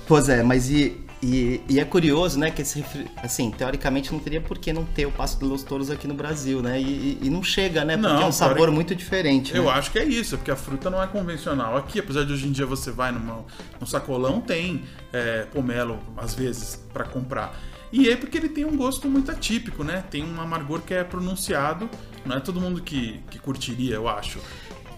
Pois 0.06 0.28
é, 0.28 0.42
mas 0.42 0.68
e 0.70 1.00
E, 1.22 1.60
e, 1.68 1.78
é 1.78 1.84
curioso, 1.84 2.38
né, 2.38 2.50
que 2.50 2.62
esse, 2.62 2.82
assim, 3.22 3.50
teoricamente 3.50 4.10
não 4.10 4.18
teria 4.18 4.40
por 4.40 4.56
que 4.56 4.72
não 4.72 4.86
ter 4.86 5.04
o 5.04 5.12
Passo 5.12 5.38
de 5.38 5.44
los 5.44 5.62
Touros 5.62 5.90
aqui 5.90 6.08
no 6.08 6.14
Brasil, 6.14 6.62
né? 6.62 6.80
E, 6.80 7.18
e 7.20 7.28
não 7.28 7.42
chega, 7.42 7.84
né? 7.84 7.94
Porque 7.98 8.10
não, 8.10 8.22
é 8.22 8.24
um 8.24 8.32
sabor 8.32 8.70
muito 8.70 8.94
diferente. 8.94 9.54
Eu 9.54 9.64
né? 9.64 9.70
acho 9.72 9.90
que 9.90 9.98
é 9.98 10.04
isso, 10.04 10.38
porque 10.38 10.50
a 10.50 10.56
fruta 10.56 10.88
não 10.88 11.02
é 11.02 11.06
convencional. 11.06 11.76
Aqui, 11.76 11.98
apesar 11.98 12.24
de 12.24 12.32
hoje 12.32 12.46
em 12.46 12.52
dia 12.52 12.64
você 12.64 12.90
vai 12.90 13.12
numa, 13.12 13.44
num 13.78 13.86
sacolão, 13.86 14.40
tem 14.40 14.82
é, 15.12 15.42
pomelo, 15.52 15.98
às 16.16 16.34
vezes, 16.34 16.76
para 16.90 17.04
comprar. 17.04 17.54
E 17.92 18.08
é 18.08 18.16
porque 18.16 18.38
ele 18.38 18.48
tem 18.48 18.64
um 18.64 18.76
gosto 18.76 19.06
muito 19.06 19.30
atípico, 19.30 19.84
né? 19.84 20.02
Tem 20.10 20.24
um 20.24 20.40
amargor 20.40 20.80
que 20.80 20.94
é 20.94 21.04
pronunciado. 21.04 21.90
Não 22.24 22.36
é 22.36 22.40
todo 22.40 22.60
mundo 22.60 22.80
que, 22.80 23.20
que 23.30 23.38
curtiria, 23.38 23.96
eu 23.96 24.08
acho. 24.08 24.38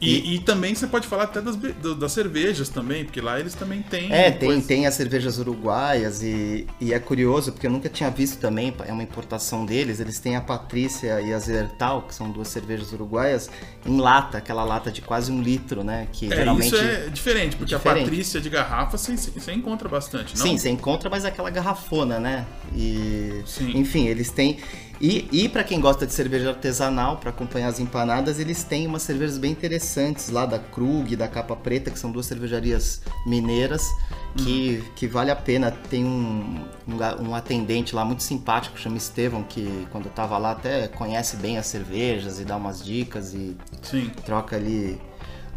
E, 0.03 0.35
e, 0.35 0.39
também 0.41 0.75
você 0.75 0.87
pode 0.87 1.07
falar 1.07 1.25
até 1.25 1.41
das, 1.41 1.57
das 1.57 2.13
cervejas 2.13 2.69
também, 2.69 3.05
porque 3.05 3.21
lá 3.21 3.39
eles 3.39 3.55
também 3.55 3.83
têm. 3.83 4.13
É, 4.13 4.31
tem, 4.33 4.61
tem 4.61 4.87
as 4.87 4.95
cervejas 4.95 5.39
uruguaias 5.39 6.23
e, 6.23 6.67
e 6.81 6.93
é 6.93 6.99
curioso, 6.99 7.53
porque 7.53 7.69
eu 7.69 7.71
nunca 7.71 7.89
tinha 7.89 8.11
visto 8.11 8.41
também, 8.41 8.75
é 8.85 8.93
uma 8.93 9.03
importação 9.03 9.65
deles. 9.65 10.01
Eles 10.01 10.19
têm 10.19 10.35
a 10.35 10.41
Patrícia 10.41 11.21
e 11.21 11.33
a 11.33 11.39
Zertal, 11.39 12.03
que 12.03 12.15
são 12.15 12.31
duas 12.31 12.49
cervejas 12.49 12.93
uruguaias, 12.93 13.49
em 13.87 14.01
lata, 14.01 14.39
aquela 14.39 14.65
lata 14.65 14.91
de 14.91 15.01
quase 15.01 15.31
um 15.31 15.41
litro, 15.41 15.85
né? 15.85 16.09
Que 16.13 16.33
é, 16.33 16.37
geralmente. 16.37 16.67
Isso 16.67 16.77
é 16.77 17.09
diferente, 17.09 17.57
porque 17.57 17.75
diferente. 17.75 17.99
a 17.99 18.05
Patrícia 18.05 18.41
de 18.41 18.51
garrafa 18.51 18.99
você, 18.99 19.17
você 19.17 19.53
encontra 19.53 19.89
bastante, 19.89 20.37
não? 20.37 20.45
Sim, 20.45 20.59
você 20.59 20.69
encontra, 20.69 21.09
mas 21.09 21.25
é 21.25 21.29
aquela 21.29 21.51
garrafona, 21.51 22.19
né? 22.19 22.45
E. 22.75 23.43
Sim. 23.47 23.79
Enfim, 23.79 24.09
eles 24.09 24.31
têm. 24.31 24.59
E, 25.03 25.29
e 25.33 25.49
para 25.49 25.65
quem 25.65 25.81
gosta 25.81 26.07
de 26.07 26.13
cerveja 26.13 26.51
artesanal, 26.51 27.17
para 27.17 27.31
acompanhar 27.31 27.67
as 27.67 27.81
empanadas, 27.81 28.39
eles 28.39 28.63
têm 28.63 28.87
umas 28.87 29.03
cervejas 29.03 29.37
bem 29.37 29.51
interessantes 29.51 30.29
lá 30.31 30.47
da 30.47 30.61
Krug, 30.61 31.17
da 31.17 31.27
Capa 31.27 31.57
Preta, 31.57 31.91
que 31.91 31.99
são 31.99 32.13
duas 32.13 32.25
cervejarias 32.25 33.03
mineiras, 33.27 33.91
que, 34.37 34.77
uhum. 34.77 34.93
que 34.95 35.09
vale 35.09 35.33
a 35.33 35.35
pena. 35.35 35.73
Tem 35.73 36.05
um, 36.05 36.65
um, 36.87 37.29
um, 37.29 37.35
atendente 37.35 37.97
lá 37.97 38.05
muito 38.05 38.23
simpático, 38.23 38.79
chama 38.79 38.97
Estevão, 38.97 39.43
que 39.43 39.89
quando 39.91 40.07
eu 40.07 40.13
tava 40.13 40.39
lá 40.39 40.53
até 40.53 40.87
conhece 40.87 41.37
bem 41.37 41.59
as 41.59 41.67
cervejas 41.67 42.39
e 42.39 42.45
dá 42.45 42.57
umas 42.57 42.85
dicas 42.85 43.35
e 43.35 43.57
Sim. 43.83 44.09
troca 44.25 44.55
ali 44.55 45.01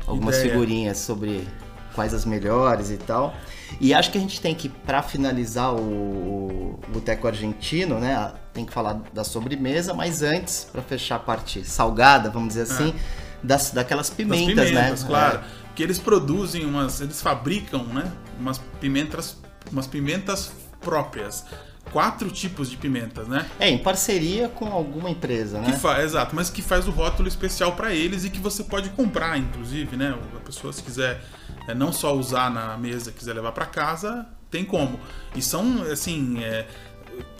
algumas 0.07 0.37
Ideia. 0.37 0.53
figurinhas 0.53 0.97
sobre 0.97 1.47
quais 1.93 2.15
as 2.15 2.25
melhores 2.25 2.89
e 2.89 2.97
tal. 2.97 3.35
E 3.79 3.93
acho 3.93 4.11
que 4.11 4.17
a 4.17 4.21
gente 4.21 4.41
tem 4.41 4.55
que, 4.55 4.69
para 4.69 5.03
finalizar 5.03 5.71
o, 5.75 5.79
o 5.79 6.79
Boteco 6.91 7.27
Argentino, 7.27 7.99
né? 7.99 8.33
Tem 8.55 8.65
que 8.65 8.73
falar 8.73 8.99
da 9.13 9.23
sobremesa, 9.23 9.93
mas 9.93 10.23
antes, 10.23 10.67
para 10.71 10.81
fechar 10.81 11.17
a 11.17 11.19
parte 11.19 11.63
salgada, 11.63 12.31
vamos 12.31 12.55
dizer 12.55 12.61
assim, 12.63 12.89
é. 12.89 13.45
das, 13.45 13.69
daquelas 13.69 14.09
pimentas, 14.09 14.55
das 14.55 14.69
pimentas 14.69 15.01
né? 15.03 15.07
claro. 15.07 15.37
É. 15.39 15.65
Que 15.75 15.83
eles 15.83 15.99
produzem 15.99 16.65
umas. 16.65 17.01
Eles 17.01 17.21
fabricam, 17.21 17.83
né? 17.83 18.11
Umas 18.39 18.57
pimentas, 18.79 19.37
umas 19.71 19.85
pimentas 19.85 20.51
próprias 20.79 21.45
quatro 21.91 22.29
tipos 22.29 22.69
de 22.69 22.77
pimentas, 22.77 23.27
né? 23.27 23.45
É, 23.59 23.69
em 23.69 23.77
parceria 23.77 24.49
com 24.49 24.65
alguma 24.71 25.09
empresa, 25.09 25.59
né? 25.59 25.79
Que 25.79 26.01
exato, 26.01 26.35
mas 26.35 26.49
que 26.49 26.61
faz 26.61 26.87
o 26.87 26.91
rótulo 26.91 27.27
especial 27.27 27.73
para 27.73 27.93
eles 27.93 28.25
e 28.25 28.29
que 28.29 28.39
você 28.39 28.63
pode 28.63 28.89
comprar, 28.89 29.37
inclusive, 29.37 29.95
né? 29.95 30.17
A 30.35 30.39
pessoa, 30.39 30.73
se 30.73 30.81
quiser 30.81 31.21
é, 31.67 31.73
não 31.73 31.93
só 31.93 32.15
usar 32.15 32.49
na 32.49 32.77
mesa, 32.77 33.11
quiser 33.11 33.33
levar 33.33 33.51
para 33.51 33.65
casa, 33.65 34.25
tem 34.49 34.65
como. 34.65 34.99
E 35.35 35.41
são, 35.41 35.83
assim, 35.91 36.43
é, 36.43 36.67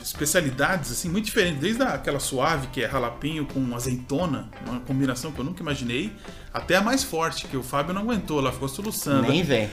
especialidades 0.02 0.92
assim 0.92 1.10
muito 1.10 1.26
diferentes, 1.26 1.60
desde 1.60 1.84
aquela 1.84 2.20
suave 2.20 2.68
que 2.68 2.84
é 2.84 2.90
jalapinho 2.90 3.46
com 3.46 3.76
azeitona, 3.76 4.50
uma 4.68 4.80
combinação 4.82 5.32
que 5.32 5.40
eu 5.40 5.46
nunca 5.46 5.62
imaginei, 5.62 6.12
até 6.54 6.76
a 6.76 6.82
mais 6.82 7.04
forte 7.04 7.48
que 7.48 7.58
o 7.58 7.64
Fábio 7.64 7.94
não 7.94 8.02
aguentou, 8.02 8.40
ela 8.40 8.52
ficou 8.52 8.70
soluçando. 8.70 9.28
Nem 9.28 9.44
vem. 9.44 9.70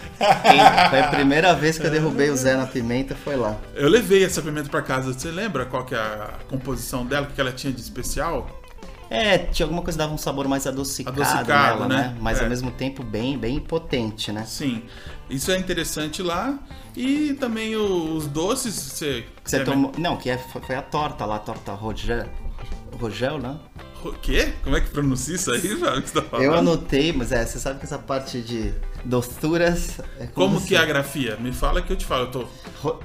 foi 0.90 1.00
a 1.00 1.09
primeira 1.11 1.54
vez 1.54 1.78
que 1.78 1.87
eu 1.87 1.90
derrubei 1.90 2.30
o 2.30 2.37
Zé 2.37 2.56
na 2.56 2.66
pimenta, 2.66 3.14
foi 3.14 3.37
lá. 3.37 3.56
Eu 3.75 3.88
levei 3.88 4.25
essa 4.25 4.42
pimenta 4.42 4.68
para 4.68 4.82
casa. 4.82 5.12
Você 5.12 5.30
lembra 5.30 5.64
qual 5.66 5.85
que 5.85 5.94
é 5.94 5.99
a 5.99 6.30
composição 6.49 7.06
dela, 7.06 7.28
o 7.28 7.32
que 7.32 7.40
ela 7.40 7.52
tinha 7.52 7.73
de 7.73 7.80
especial? 7.80 8.62
É, 9.12 9.37
tinha 9.37 9.66
alguma 9.66 9.82
coisa 9.82 9.99
que 9.99 10.02
dava 10.02 10.14
um 10.14 10.18
sabor 10.18 10.49
mais 10.49 10.66
adocicado, 10.66 11.21
adocicado 11.21 11.80
nela, 11.80 11.87
né? 11.87 11.97
né? 11.97 12.16
Mas 12.18 12.40
é. 12.40 12.44
ao 12.44 12.49
mesmo 12.49 12.71
tempo 12.71 13.02
bem, 13.04 13.37
bem 13.37 13.61
potente, 13.61 14.32
né? 14.32 14.44
Sim. 14.47 14.85
Isso 15.29 15.50
é 15.50 15.59
interessante 15.59 16.23
lá. 16.23 16.59
E 16.97 17.35
também 17.35 17.75
os 17.76 18.26
doces, 18.26 18.75
você. 18.75 19.25
Você 19.45 19.64
tomou. 19.64 19.93
Não, 19.97 20.17
que 20.17 20.29
é, 20.29 20.38
foi 20.38 20.76
a 20.76 20.83
torta 20.83 21.25
lá, 21.25 21.37
a 21.37 21.38
torta 21.38 21.73
Rogel. 21.73 22.29
Rogel, 22.99 23.38
né? 23.38 23.59
O 24.05 24.12
quê? 24.12 24.52
Como 24.64 24.76
é 24.76 24.81
que 24.81 24.91
pronuncia 24.91 25.37
isso 25.37 25.50
aí, 25.52 25.61
velho? 25.61 26.02
Tá? 26.02 26.37
Eu 26.38 26.55
anotei, 26.55 27.12
mas 27.12 27.31
é, 27.31 27.47
você 27.47 27.59
sabe 27.59 27.79
que 27.79 27.85
essa 27.85 27.99
parte 27.99 28.41
de 28.43 28.75
doçuras. 29.05 30.00
É 30.19 30.26
como, 30.26 30.57
como 30.57 30.67
que 30.67 30.75
é 30.75 30.79
a 30.79 30.85
grafia? 30.85 31.37
Me 31.37 31.52
fala 31.52 31.81
que 31.81 31.93
eu 31.93 31.97
te 31.97 32.05
falo, 32.05 32.25
eu 32.25 32.31
tô. 32.31 32.47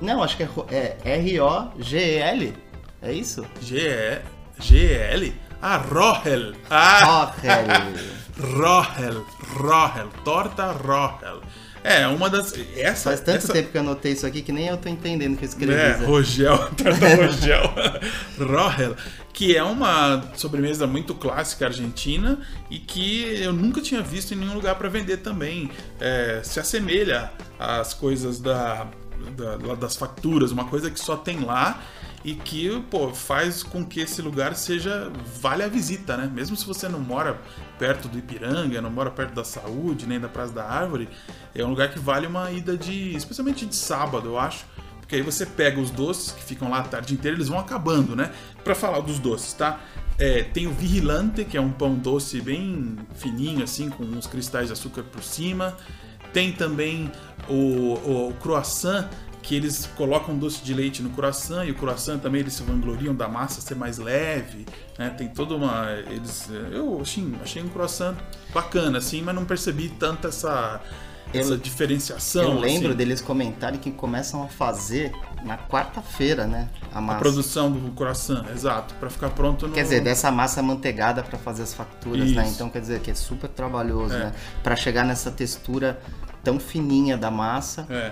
Não, 0.02 0.24
acho 0.24 0.36
que 0.36 0.44
é, 0.44 0.98
é 1.06 1.18
R-O-G-E-L. 1.20 2.54
É 3.02 3.14
isso? 3.14 3.46
G-E-L? 3.62 5.34
Ah, 5.62 5.78
Rohel. 5.78 6.54
Ah. 6.70 7.32
Rohel. 7.32 7.66
Rohel. 8.58 9.26
Rohel. 9.56 10.10
Torta 10.24 10.72
Rohel. 10.72 11.42
É, 11.84 12.08
uma 12.08 12.30
das. 12.30 12.54
Essa, 12.76 13.10
Faz 13.10 13.22
tanto 13.22 13.38
essa... 13.38 13.54
tempo 13.54 13.72
que 13.72 13.78
eu 13.78 13.82
anotei 13.82 14.12
isso 14.12 14.26
aqui 14.26 14.42
que 14.42 14.52
nem 14.52 14.68
eu 14.68 14.78
tô 14.78 14.90
entendendo 14.90 15.36
o 15.36 15.38
que 15.38 15.46
eu 15.46 15.50
escrevi. 15.50 15.74
É, 15.74 15.94
Rogel, 15.94 16.58
torta 16.76 17.16
Rogel. 17.16 17.74
Rohel. 18.38 18.96
Que 19.34 19.56
é 19.56 19.64
uma 19.64 20.32
sobremesa 20.36 20.88
muito 20.88 21.14
clássica 21.14 21.66
argentina 21.68 22.40
e 22.72 22.80
que 22.80 23.40
eu 23.40 23.54
nunca 23.54 23.82
tinha 23.82 24.02
visto 24.02 24.34
em 24.34 24.38
nenhum 24.38 24.56
lugar 24.56 24.76
para 24.76 24.90
vender 24.90 25.18
também. 25.18 25.70
É, 26.00 26.42
se 26.44 26.60
assemelha 26.60 27.32
às 27.60 27.94
coisas 27.94 28.40
da, 28.40 28.88
da, 29.36 29.76
das 29.76 29.96
facturas, 29.96 30.52
uma 30.52 30.66
coisa 30.66 30.90
que 30.90 31.00
só 31.00 31.16
tem 31.16 31.42
lá 31.42 31.82
e 32.24 32.34
que 32.34 32.82
pô, 32.90 33.14
faz 33.14 33.64
com 33.64 33.86
que 33.86 34.00
esse 34.00 34.22
lugar 34.22 34.56
seja 34.56 35.12
vale 35.40 35.64
a 35.64 35.68
visita, 35.68 36.18
né? 36.18 36.30
Mesmo 36.34 36.56
se 36.56 36.66
você 36.66 36.90
não 36.90 37.00
mora 37.00 37.40
perto 37.78 38.08
do 38.08 38.18
Ipiranga, 38.18 38.82
não 38.82 38.90
mora 38.90 39.12
perto 39.12 39.34
da 39.34 39.44
Saúde, 39.44 40.06
nem 40.06 40.20
da 40.20 40.28
Praça 40.28 40.54
da 40.54 40.66
Árvore, 40.66 41.08
é 41.54 41.64
um 41.64 41.70
lugar 41.70 41.90
que 41.90 42.00
vale 42.00 42.28
uma 42.28 42.52
ida 42.52 42.78
de, 42.78 43.16
especialmente 43.16 43.66
de 43.66 43.76
sábado, 43.76 44.30
eu 44.30 44.40
acho, 44.40 44.66
porque 45.00 45.16
aí 45.16 45.22
você 45.22 45.46
pega 45.46 45.80
os 45.80 45.90
doces 45.90 46.32
que 46.32 46.44
ficam 46.44 46.70
lá 46.70 46.80
a 46.80 46.84
tarde 46.84 47.14
inteira, 47.14 47.38
eles 47.38 47.48
vão 47.48 47.60
acabando, 47.60 48.16
né? 48.16 48.32
Para 48.64 48.76
falar 48.76 49.00
dos 49.00 49.20
doces, 49.20 49.54
tá? 49.54 49.80
É, 50.20 50.42
tem 50.44 50.66
o 50.66 50.72
Vigilante, 50.74 51.46
que 51.46 51.56
é 51.56 51.62
um 51.62 51.72
pão 51.72 51.94
doce 51.94 52.42
bem 52.42 52.98
fininho, 53.16 53.64
assim, 53.64 53.90
com 53.90 54.04
uns 54.04 54.26
cristais 54.26 54.68
de 54.68 54.74
açúcar 54.74 55.04
por 55.04 55.24
cima. 55.24 55.78
Tem 56.38 56.52
também 56.52 57.12
o, 57.50 58.28
o 58.28 58.34
croissant, 58.40 59.10
que 59.42 59.56
eles 59.56 59.90
colocam 59.98 60.38
doce 60.38 60.64
de 60.64 60.72
leite 60.72 61.02
no 61.02 61.10
croissant 61.10 61.66
e 61.66 61.72
o 61.72 61.74
croissant 61.74 62.20
também 62.20 62.42
eles 62.42 62.54
se 62.54 62.62
vangloriam 62.62 63.16
da 63.16 63.28
massa 63.28 63.60
ser 63.60 63.74
mais 63.74 63.98
leve, 63.98 64.64
né? 65.00 65.10
Tem 65.10 65.28
toda 65.30 65.56
uma 65.56 65.90
eles 66.08 66.48
eu 66.72 67.02
achei, 67.02 67.28
achei 67.42 67.64
um 67.64 67.70
croissant 67.70 68.16
bacana 68.54 69.00
assim, 69.00 69.24
mas 69.24 69.34
não 69.34 69.46
percebi 69.46 69.90
tanta 69.90 70.28
essa 70.28 70.80
essa 71.34 71.54
eu, 71.54 71.58
diferenciação. 71.58 72.44
Eu 72.44 72.60
lembro 72.60 72.90
assim. 72.90 72.98
deles 72.98 73.22
comentarem 73.22 73.80
que 73.80 73.92
começam 73.92 74.44
a 74.44 74.48
fazer 74.48 75.12
na 75.44 75.58
quarta-feira, 75.58 76.46
né? 76.48 76.70
A, 76.94 77.02
massa. 77.02 77.18
a 77.18 77.20
produção 77.20 77.72
do 77.72 77.92
croissant, 77.92 78.46
exato, 78.54 78.94
para 78.96 79.10
ficar 79.10 79.30
pronto 79.32 79.68
no... 79.68 79.74
Quer 79.74 79.84
dizer, 79.84 80.02
dessa 80.02 80.32
massa 80.32 80.62
manteigada 80.62 81.24
para 81.24 81.38
fazer 81.38 81.64
as 81.64 81.74
facturas, 81.74 82.20
né? 82.20 82.26
Isso. 82.26 82.36
né? 82.36 82.50
Então 82.50 82.70
quer 82.70 82.82
dizer 82.82 83.00
que 83.02 83.12
é 83.12 83.16
super 83.16 83.50
trabalhoso, 83.50 84.16
é. 84.16 84.20
né? 84.20 84.34
Para 84.64 84.76
chegar 84.76 85.06
nessa 85.06 85.32
textura 85.32 86.00
tão 86.44 86.60
fininha 86.60 87.18
da 87.18 87.30
massa. 87.30 87.86
É. 87.90 88.12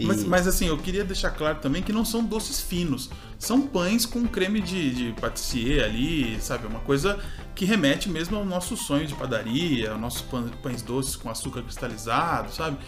E... 0.00 0.04
Mas, 0.04 0.24
mas, 0.24 0.46
assim, 0.46 0.68
eu 0.68 0.78
queria 0.78 1.04
deixar 1.04 1.30
claro 1.30 1.58
também 1.58 1.82
que 1.82 1.92
não 1.92 2.04
são 2.04 2.24
doces 2.24 2.60
finos. 2.60 3.10
São 3.38 3.62
pães 3.62 4.06
com 4.06 4.26
creme 4.26 4.60
de, 4.60 4.90
de 4.90 5.20
patissier 5.20 5.84
ali, 5.84 6.38
sabe? 6.40 6.66
Uma 6.66 6.80
coisa 6.80 7.18
que 7.54 7.64
remete 7.64 8.08
mesmo 8.08 8.36
ao 8.36 8.44
nosso 8.44 8.76
sonho 8.76 9.06
de 9.06 9.14
padaria, 9.14 9.92
aos 9.92 10.00
nossos 10.00 10.24
pães 10.62 10.82
doces 10.82 11.16
com 11.16 11.30
açúcar 11.30 11.62
cristalizado, 11.62 12.52
sabe? 12.52 12.78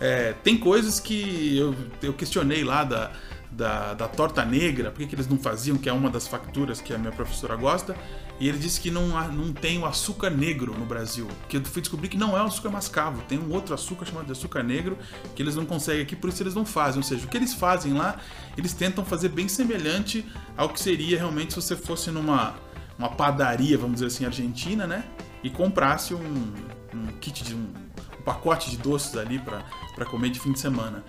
É, 0.00 0.32
tem 0.44 0.56
coisas 0.58 1.00
que 1.00 1.56
eu, 1.56 1.74
eu 2.02 2.12
questionei 2.12 2.62
lá 2.62 2.84
da, 2.84 3.12
da, 3.50 3.94
da 3.94 4.08
torta 4.08 4.44
negra, 4.44 4.90
por 4.90 4.98
que, 4.98 5.06
que 5.06 5.14
eles 5.14 5.26
não 5.26 5.38
faziam, 5.38 5.76
que 5.78 5.88
é 5.88 5.92
uma 5.92 6.10
das 6.10 6.28
facturas 6.28 6.80
que 6.80 6.92
a 6.92 6.98
minha 6.98 7.12
professora 7.12 7.56
gosta. 7.56 7.96
E 8.38 8.48
ele 8.48 8.58
disse 8.58 8.80
que 8.80 8.90
não, 8.90 9.08
não 9.32 9.52
tem 9.52 9.78
o 9.78 9.86
açúcar 9.86 10.28
negro 10.28 10.76
no 10.78 10.84
Brasil. 10.84 11.26
Que 11.48 11.56
eu 11.56 11.64
fui 11.64 11.80
descobrir 11.80 12.08
que 12.08 12.18
não 12.18 12.36
é 12.36 12.42
o 12.42 12.46
açúcar 12.46 12.68
mascavo. 12.68 13.22
Tem 13.22 13.38
um 13.38 13.50
outro 13.52 13.74
açúcar 13.74 14.04
chamado 14.04 14.26
de 14.26 14.32
açúcar 14.32 14.62
negro 14.62 14.98
que 15.34 15.42
eles 15.42 15.56
não 15.56 15.64
conseguem 15.64 16.02
aqui, 16.02 16.14
por 16.14 16.28
isso 16.28 16.42
eles 16.42 16.54
não 16.54 16.66
fazem. 16.66 16.98
Ou 16.98 17.02
seja, 17.02 17.24
o 17.24 17.28
que 17.28 17.36
eles 17.36 17.54
fazem 17.54 17.94
lá, 17.94 18.20
eles 18.56 18.74
tentam 18.74 19.04
fazer 19.04 19.30
bem 19.30 19.48
semelhante 19.48 20.24
ao 20.56 20.68
que 20.68 20.80
seria 20.80 21.16
realmente 21.16 21.54
se 21.54 21.62
você 21.62 21.74
fosse 21.74 22.10
numa 22.10 22.54
uma 22.98 23.10
padaria, 23.10 23.76
vamos 23.76 23.94
dizer 23.94 24.06
assim, 24.06 24.24
argentina, 24.24 24.86
né? 24.86 25.04
E 25.42 25.50
comprasse 25.50 26.14
um, 26.14 26.54
um 26.94 27.06
kit 27.20 27.44
de 27.44 27.54
um, 27.54 27.72
um 28.18 28.22
pacote 28.24 28.70
de 28.70 28.78
doces 28.78 29.16
ali 29.16 29.38
para 29.38 30.04
comer 30.06 30.30
de 30.30 30.40
fim 30.40 30.52
de 30.52 30.60
semana. 30.60 31.04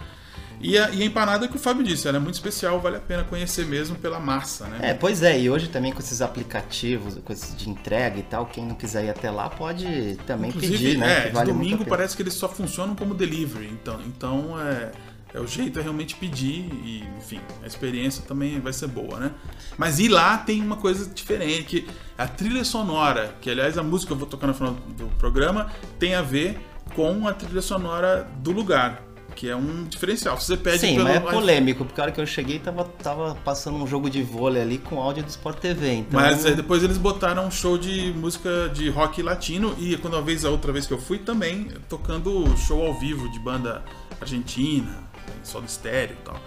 E 0.59 0.77
a, 0.77 0.89
e 0.89 1.03
a 1.03 1.05
empanada 1.05 1.47
que 1.47 1.55
o 1.55 1.59
Fábio 1.59 1.83
disse, 1.83 2.07
ela 2.07 2.17
é 2.17 2.19
muito 2.19 2.35
especial, 2.35 2.79
vale 2.79 2.97
a 2.97 2.99
pena 2.99 3.23
conhecer 3.23 3.65
mesmo 3.65 3.95
pela 3.95 4.19
massa, 4.19 4.65
né? 4.67 4.89
É, 4.89 4.93
pois 4.93 5.21
é, 5.21 5.39
e 5.39 5.49
hoje 5.49 5.67
também 5.67 5.91
com 5.91 5.99
esses 5.99 6.21
aplicativos, 6.21 7.19
coisas 7.23 7.55
de 7.55 7.69
entrega 7.69 8.17
e 8.17 8.23
tal, 8.23 8.45
quem 8.47 8.65
não 8.65 8.75
quiser 8.75 9.05
ir 9.05 9.09
até 9.09 9.29
lá 9.29 9.49
pode 9.49 10.17
também 10.25 10.49
Inclusive, 10.49 10.77
pedir, 10.77 10.97
né? 10.97 11.27
É, 11.27 11.29
vale 11.31 11.51
domingo 11.51 11.85
parece 11.85 12.15
que 12.15 12.23
eles 12.23 12.33
só 12.33 12.49
funcionam 12.49 12.95
como 12.95 13.13
delivery, 13.13 13.67
então, 13.67 13.99
então 14.05 14.59
é, 14.59 14.91
É 15.33 15.39
o 15.39 15.45
jeito 15.45 15.77
é 15.77 15.81
realmente 15.81 16.15
pedir 16.15 16.71
e, 16.83 17.03
enfim, 17.17 17.39
a 17.61 17.67
experiência 17.67 18.23
também 18.25 18.59
vai 18.59 18.73
ser 18.73 18.87
boa, 18.87 19.19
né? 19.19 19.31
Mas 19.77 19.99
ir 19.99 20.07
lá 20.07 20.37
tem 20.37 20.61
uma 20.61 20.77
coisa 20.77 21.07
diferente, 21.07 21.81
que 21.81 21.87
a 22.17 22.27
trilha 22.27 22.63
sonora, 22.63 23.35
que 23.41 23.49
aliás 23.49 23.77
a 23.77 23.83
música 23.83 24.07
que 24.07 24.13
eu 24.13 24.17
vou 24.17 24.27
tocar 24.27 24.47
no 24.47 24.53
final 24.53 24.73
do 24.73 25.07
programa, 25.17 25.71
tem 25.99 26.15
a 26.15 26.21
ver 26.21 26.59
com 26.95 27.27
a 27.27 27.33
trilha 27.33 27.61
sonora 27.61 28.27
do 28.41 28.51
lugar 28.51 29.06
que 29.38 29.48
é 29.48 29.56
um 29.56 29.84
diferencial. 29.84 30.36
Se 30.39 30.48
você 30.48 30.58
pede 30.58 30.79
Sim, 30.79 30.96
pelo 30.96 31.03
mas 31.03 31.17
é 31.17 31.20
polêmico, 31.20 31.86
porque 31.86 32.01
a 32.01 32.06
hora 32.06 32.12
que 32.12 32.20
eu 32.20 32.25
cheguei 32.25 32.58
tava, 32.58 32.84
tava 32.84 33.36
passando 33.46 33.77
um 33.77 33.86
jogo 33.86 34.10
de 34.10 34.24
vôlei 34.24 34.63
ali 34.63 34.79
com 34.79 35.00
áudio 35.00 35.24
do 35.24 35.29
Sport 35.29 35.60
TV. 35.60 35.94
Então... 35.94 36.20
Mas 36.20 36.44
aí 36.44 36.56
depois 36.56 36.84
eles 36.84 36.98
botaram 36.98 37.46
um 37.46 37.51
show 37.51 37.77
de 37.77 38.12
música 38.13 38.67
de 38.74 38.89
rock 38.89 39.22
latino 39.22 39.75
e 39.77 39.96
quando 39.98 40.17
a 40.17 40.22
vez 40.22 40.44
a 40.44 40.50
outra 40.50 40.72
vez 40.74 40.88
que 40.88 40.94
eu 40.94 40.98
fui 40.98 41.20
também 41.20 41.67
tocando 41.88 42.48
show 42.58 42.84
ao 42.84 43.00
vivo 43.00 43.29
de 43.32 43.38
banda 43.39 43.84
argentina, 44.20 45.03
solo 45.44 45.65
estéreo 45.65 46.17
e 46.20 46.25
tal. 46.25 46.39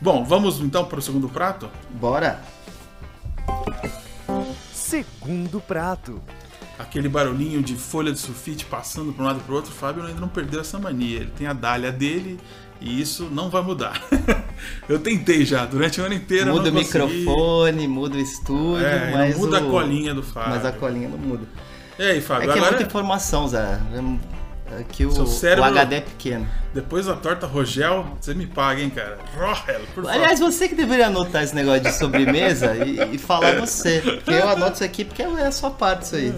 Bom, 0.00 0.24
vamos 0.24 0.60
então 0.60 0.84
para 0.84 1.00
o 1.00 1.02
segundo 1.02 1.28
prato? 1.28 1.68
Bora! 1.90 2.40
Segundo 4.72 5.60
prato. 5.60 6.22
Aquele 6.78 7.08
barulhinho 7.08 7.62
de 7.62 7.74
folha 7.74 8.12
de 8.12 8.18
sulfite 8.18 8.64
passando 8.64 9.12
para 9.12 9.22
um 9.22 9.26
lado 9.26 9.40
para 9.40 9.52
o 9.52 9.56
outro, 9.56 9.72
o 9.72 9.74
Fábio 9.74 10.04
ainda 10.04 10.20
não 10.20 10.28
perdeu 10.28 10.60
essa 10.60 10.78
mania. 10.78 11.18
Ele 11.20 11.32
tem 11.36 11.46
a 11.46 11.52
dália 11.52 11.90
dele 11.90 12.38
e 12.80 13.00
isso 13.00 13.28
não 13.32 13.50
vai 13.50 13.62
mudar. 13.62 14.00
eu 14.88 15.00
tentei 15.00 15.44
já, 15.44 15.64
durante 15.66 16.00
o 16.00 16.04
ano 16.04 16.14
inteiro. 16.14 16.52
Muda 16.52 16.70
o 16.70 16.72
microfone, 16.72 17.88
muda 17.88 18.16
o 18.16 18.20
estúdio, 18.20 18.86
é, 18.86 19.10
mas. 19.12 19.36
muda 19.36 19.60
o... 19.60 19.66
a 19.66 19.70
colinha 19.70 20.14
do 20.14 20.22
Fábio. 20.22 20.50
Mas 20.50 20.64
a 20.64 20.72
colinha 20.72 21.08
não 21.08 21.18
muda. 21.18 21.46
E 21.98 22.02
aí, 22.02 22.20
Fábio? 22.20 22.48
É 22.48 22.52
que 22.52 22.58
agora... 22.58 22.66
é 22.66 22.76
muita 22.76 22.88
informação, 22.88 23.48
Zé. 23.48 23.80
Que 24.90 25.06
o, 25.06 25.26
cérebro... 25.26 25.64
o 25.64 25.66
HD 25.66 25.96
é 25.96 26.00
pequeno. 26.00 26.46
Depois 26.74 27.06
da 27.06 27.14
torta 27.14 27.46
Rogel, 27.46 28.16
você 28.20 28.34
me 28.34 28.46
paga, 28.46 28.80
hein, 28.80 28.90
cara? 28.90 29.18
Rogel, 29.36 29.80
por 29.94 30.04
favor. 30.04 30.10
Aliás, 30.10 30.38
você 30.40 30.68
que 30.68 30.74
deveria 30.74 31.06
anotar 31.06 31.42
esse 31.42 31.54
negócio 31.54 31.82
de 31.82 31.92
sobremesa 31.92 32.76
e, 32.76 33.14
e, 33.14 33.18
falar 33.18 33.58
você. 33.58 34.00
Porque 34.00 34.30
eu 34.30 34.48
anoto 34.48 34.74
isso 34.74 34.84
aqui 34.84 35.04
porque 35.04 35.22
é 35.22 35.46
a 35.46 35.52
sua 35.52 35.70
parte 35.70 36.02
isso 36.04 36.16
aí. 36.16 36.32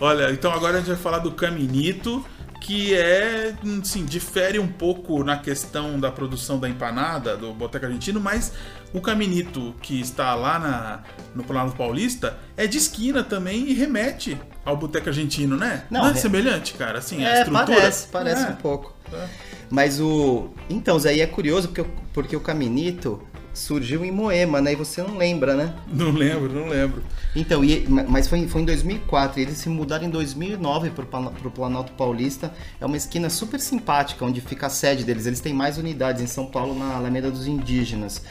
Olha, 0.00 0.30
então 0.30 0.52
agora 0.52 0.76
a 0.76 0.78
gente 0.78 0.88
vai 0.88 0.96
falar 0.96 1.18
do 1.18 1.32
caminito, 1.32 2.24
que 2.60 2.94
é, 2.94 3.54
sim, 3.82 4.04
difere 4.04 4.58
um 4.58 4.68
pouco 4.68 5.22
na 5.24 5.38
questão 5.38 5.98
da 5.98 6.10
produção 6.10 6.58
da 6.58 6.68
empanada 6.68 7.36
do 7.36 7.52
Boteco 7.52 7.86
Argentino, 7.86 8.20
mas 8.20 8.52
o 8.92 9.00
caminito 9.00 9.74
que 9.82 10.00
está 10.00 10.34
lá 10.34 10.58
na, 10.58 11.02
no 11.34 11.44
Planalto 11.44 11.76
Paulista 11.76 12.38
é 12.56 12.66
de 12.66 12.78
esquina 12.78 13.22
também 13.22 13.68
e 13.68 13.74
remete 13.74 14.38
ao 14.68 14.76
Boteco 14.76 15.08
Argentino, 15.08 15.56
né? 15.56 15.84
Não, 15.90 16.02
Não 16.02 16.08
é 16.08 16.12
é- 16.12 16.14
semelhante, 16.14 16.74
cara? 16.74 16.98
Assim, 16.98 17.24
a 17.24 17.28
É, 17.28 17.38
estrutura. 17.40 17.66
parece, 17.66 18.06
parece 18.08 18.44
É. 18.44 18.48
um 18.50 18.56
pouco. 18.56 18.94
É. 19.12 19.26
Mas 19.70 20.00
o. 20.00 20.50
Então, 20.68 20.98
Zé, 20.98 21.18
é 21.18 21.26
curioso 21.26 21.68
porque, 21.68 21.80
o- 21.82 21.90
porque 22.12 22.36
o 22.36 22.40
Caminito 22.40 23.22
surgiu 23.54 24.04
em 24.04 24.10
Moema, 24.12 24.60
né? 24.60 24.72
E 24.72 24.76
você 24.76 25.02
não 25.02 25.16
lembra, 25.16 25.54
né? 25.56 25.74
Não 25.92 26.10
lembro, 26.10 26.52
não 26.52 26.68
lembro. 26.68 27.02
Então, 27.34 27.64
e- 27.64 27.86
mas 27.88 28.28
foi, 28.28 28.46
foi 28.46 28.62
em 28.62 28.64
2004, 28.64 29.40
e 29.40 29.42
eles 29.42 29.58
se 29.58 29.68
mudaram 29.68 30.04
em 30.04 30.10
2009 30.10 30.90
para 30.90 31.04
o 31.04 31.50
Planalto 31.50 31.92
Paulista. 31.92 32.52
É 32.80 32.86
uma 32.86 32.96
esquina 32.96 33.28
super 33.28 33.58
simpática, 33.58 34.24
onde 34.24 34.40
fica 34.40 34.66
a 34.68 34.70
sede 34.70 35.02
deles. 35.04 35.26
Eles 35.26 35.40
têm 35.40 35.52
mais 35.52 35.76
unidades 35.76 36.22
em 36.22 36.26
São 36.26 36.46
Paulo, 36.46 36.78
na 36.78 36.94
Alameda 36.94 37.30
dos 37.30 37.46
Indígenas. 37.46 38.22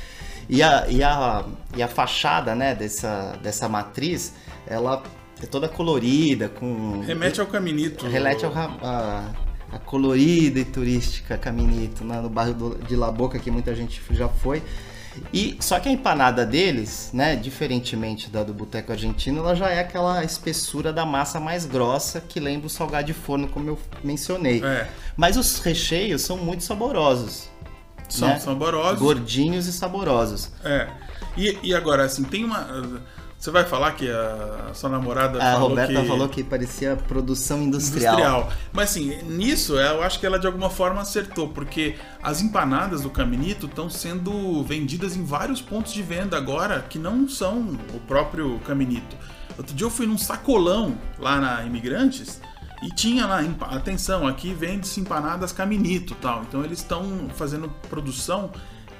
E 0.49 0.63
a, 0.63 0.87
e 0.87 1.03
a, 1.03 1.43
e 1.75 1.83
a 1.83 1.87
fachada 1.89 2.55
né, 2.55 2.73
dessa, 2.73 3.37
dessa 3.43 3.67
matriz, 3.67 4.33
ela 4.65 5.03
é 5.41 5.45
toda 5.45 5.67
colorida, 5.67 6.49
com... 6.49 7.01
Remete 7.01 7.39
ao 7.39 7.47
caminito. 7.47 8.05
Relete 8.07 8.45
ao 8.45 8.51
a, 8.53 9.31
a 9.71 9.79
colorida 9.79 10.59
e 10.59 10.65
turística 10.65 11.37
Caminito, 11.37 12.03
né, 12.03 12.19
no 12.21 12.29
bairro 12.29 12.53
do- 12.53 12.75
de 12.87 12.95
La 12.95 13.11
Boca, 13.11 13.37
que 13.37 13.51
muita 13.51 13.75
gente 13.75 14.01
já 14.11 14.27
foi. 14.29 14.63
E 15.33 15.57
só 15.59 15.79
que 15.79 15.89
a 15.89 15.91
empanada 15.91 16.45
deles, 16.45 17.09
né, 17.11 17.35
diferentemente 17.35 18.29
da 18.29 18.43
do 18.43 18.53
boteco 18.53 18.91
argentino, 18.91 19.39
ela 19.39 19.55
já 19.55 19.67
é 19.69 19.79
aquela 19.79 20.23
espessura 20.23 20.93
da 20.93 21.05
massa 21.05 21.39
mais 21.39 21.65
grossa 21.65 22.21
que 22.21 22.39
lembra 22.39 22.67
o 22.67 22.69
salgado 22.69 23.07
de 23.07 23.13
forno, 23.13 23.47
como 23.47 23.67
eu 23.67 23.79
mencionei. 24.03 24.63
É, 24.63 24.87
Mas 25.15 25.35
os 25.35 25.57
recheios 25.59 26.21
são 26.21 26.37
muito 26.37 26.63
saborosos, 26.63 27.49
são 28.07 28.27
né? 28.27 28.39
saborosos. 28.39 28.99
gordinhos 28.99 29.65
e 29.65 29.73
saborosos. 29.73 30.51
É. 30.63 30.87
E, 31.35 31.57
e 31.63 31.73
agora, 31.73 32.05
assim, 32.05 32.23
tem 32.23 32.45
uma. 32.45 33.01
Você 33.39 33.51
vai 33.51 33.63
falar 33.65 33.91
que 33.91 34.09
a 34.09 34.71
sua 34.73 34.89
namorada 34.89 35.37
A 35.37 35.53
falou 35.53 35.69
Roberta 35.69 36.01
que... 36.01 36.07
falou 36.07 36.27
que 36.27 36.43
parecia 36.43 36.95
produção 36.95 37.61
industrial. 37.61 38.15
industrial. 38.15 38.51
Mas 38.73 38.89
assim, 38.89 39.21
nisso 39.23 39.75
eu 39.75 40.01
acho 40.01 40.19
que 40.19 40.25
ela 40.25 40.39
de 40.39 40.47
alguma 40.47 40.71
forma 40.71 41.01
acertou, 41.01 41.49
porque 41.49 41.95
as 42.21 42.41
empanadas 42.41 43.01
do 43.01 43.11
Caminito 43.11 43.67
estão 43.67 43.89
sendo 43.91 44.63
vendidas 44.63 45.15
em 45.15 45.23
vários 45.23 45.61
pontos 45.61 45.93
de 45.93 46.01
venda 46.01 46.35
agora 46.35 46.81
que 46.81 46.97
não 46.97 47.29
são 47.29 47.77
o 47.93 47.99
próprio 48.07 48.59
Caminito. 48.65 49.15
Outro 49.55 49.75
dia 49.75 49.85
eu 49.85 49.91
fui 49.91 50.07
num 50.07 50.17
sacolão 50.17 50.97
lá 51.19 51.39
na 51.39 51.63
Imigrantes 51.63 52.41
e 52.81 52.89
tinha 52.89 53.25
lá, 53.25 53.39
atenção, 53.69 54.27
aqui 54.27 54.51
vende-se 54.51 54.99
empanadas 54.99 55.51
Caminito 55.51 56.13
e 56.13 56.15
tal. 56.17 56.41
Então 56.41 56.63
eles 56.63 56.79
estão 56.79 57.27
fazendo 57.35 57.69
produção 57.87 58.51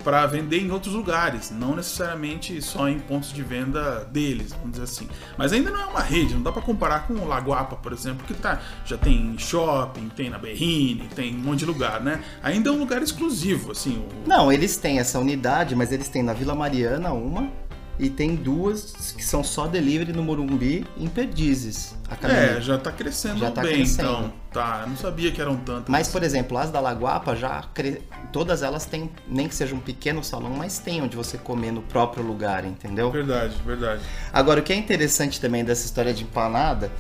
para 0.08 0.26
vender 0.26 0.62
em 0.62 0.72
outros 0.72 0.94
lugares, 0.94 1.52
não 1.52 1.76
necessariamente 1.76 2.62
só 2.62 2.88
em 2.88 2.98
pontos 2.98 3.34
de 3.34 3.44
venda 3.44 4.06
deles, 4.06 4.54
vamos 4.54 4.72
dizer 4.72 4.84
assim. 4.84 5.10
Mas 5.38 5.52
ainda 5.52 5.70
não 5.70 5.82
é 5.82 5.86
uma 5.86 6.00
rede, 6.00 6.34
não 6.34 6.42
dá 6.42 6.50
para 6.50 6.62
comparar 6.62 7.06
com 7.06 7.14
o 7.16 7.28
Laguapa, 7.28 7.76
por 7.76 7.92
exemplo, 7.92 8.26
que 8.26 8.34
tá, 8.34 8.62
já 8.86 8.98
tem 8.98 9.38
shopping, 9.38 10.08
tem 10.16 10.30
na 10.30 10.38
Berrine, 10.38 11.10
tem 11.14 11.36
um 11.36 11.40
monte 11.40 11.60
de 11.60 11.66
lugar, 11.66 12.00
né? 12.00 12.24
Ainda 12.42 12.70
é 12.70 12.72
um 12.72 12.80
lugar 12.80 13.04
exclusivo, 13.04 13.74
assim. 13.74 13.98
O... 13.98 14.30
Não, 14.30 14.50
eles 14.50 14.78
têm 14.78 14.98
essa 14.98 15.20
unidade, 15.20 15.76
mas 15.76 15.92
eles 15.92 16.08
têm 16.08 16.24
na 16.24 16.32
Vila 16.32 16.56
Mariana 16.56 17.12
uma 17.12 17.52
e 18.00 18.10
tem 18.10 18.36
duas 18.36 19.14
que 19.16 19.24
são 19.24 19.44
só 19.44 19.68
delivery 19.68 20.14
no 20.14 20.22
Morumbi 20.24 20.86
em 20.98 21.08
Perdizes. 21.08 21.96
A 22.10 22.28
É, 22.32 22.62
já 22.62 22.78
tá 22.78 22.92
crescendo 22.92 23.40
Já 23.40 23.52
tá 23.52 23.62
bem, 23.62 23.76
crescendo. 23.78 24.10
então. 24.10 24.34
Tá, 24.52 24.82
eu 24.84 24.90
não 24.90 24.98
sabia 24.98 25.32
que 25.32 25.42
eram 25.42 25.58
tantas. 25.58 25.90
Mas, 25.90 26.08
por 26.08 26.24
exemplo, 26.24 26.58
as 26.58 26.72
da 26.72 26.80
Laguapa 26.80 27.36
já 27.36 27.64
cre... 27.74 28.02
todas 28.32 28.64
elas 28.64 28.86
têm, 28.86 29.10
nem 29.28 29.48
que 29.48 29.56
seja 29.56 29.76
um 29.76 29.80
pequeno 29.80 30.24
salão, 30.24 30.52
mas 30.52 30.80
tem 30.80 31.02
onde 31.02 31.16
você 31.16 31.38
comer 31.38 31.72
no 31.72 31.82
próprio 31.82 32.24
lugar, 32.24 32.66
entendeu? 32.66 33.12
Verdade, 33.12 33.56
verdade. 33.66 34.02
Agora, 34.32 34.60
o 34.60 34.64
que 34.64 34.74
é 34.74 34.76
interessante 34.76 35.42
também 35.42 35.64
dessa 35.66 35.86
história 35.86 36.14
de 36.14 36.24
empanada 36.24 36.92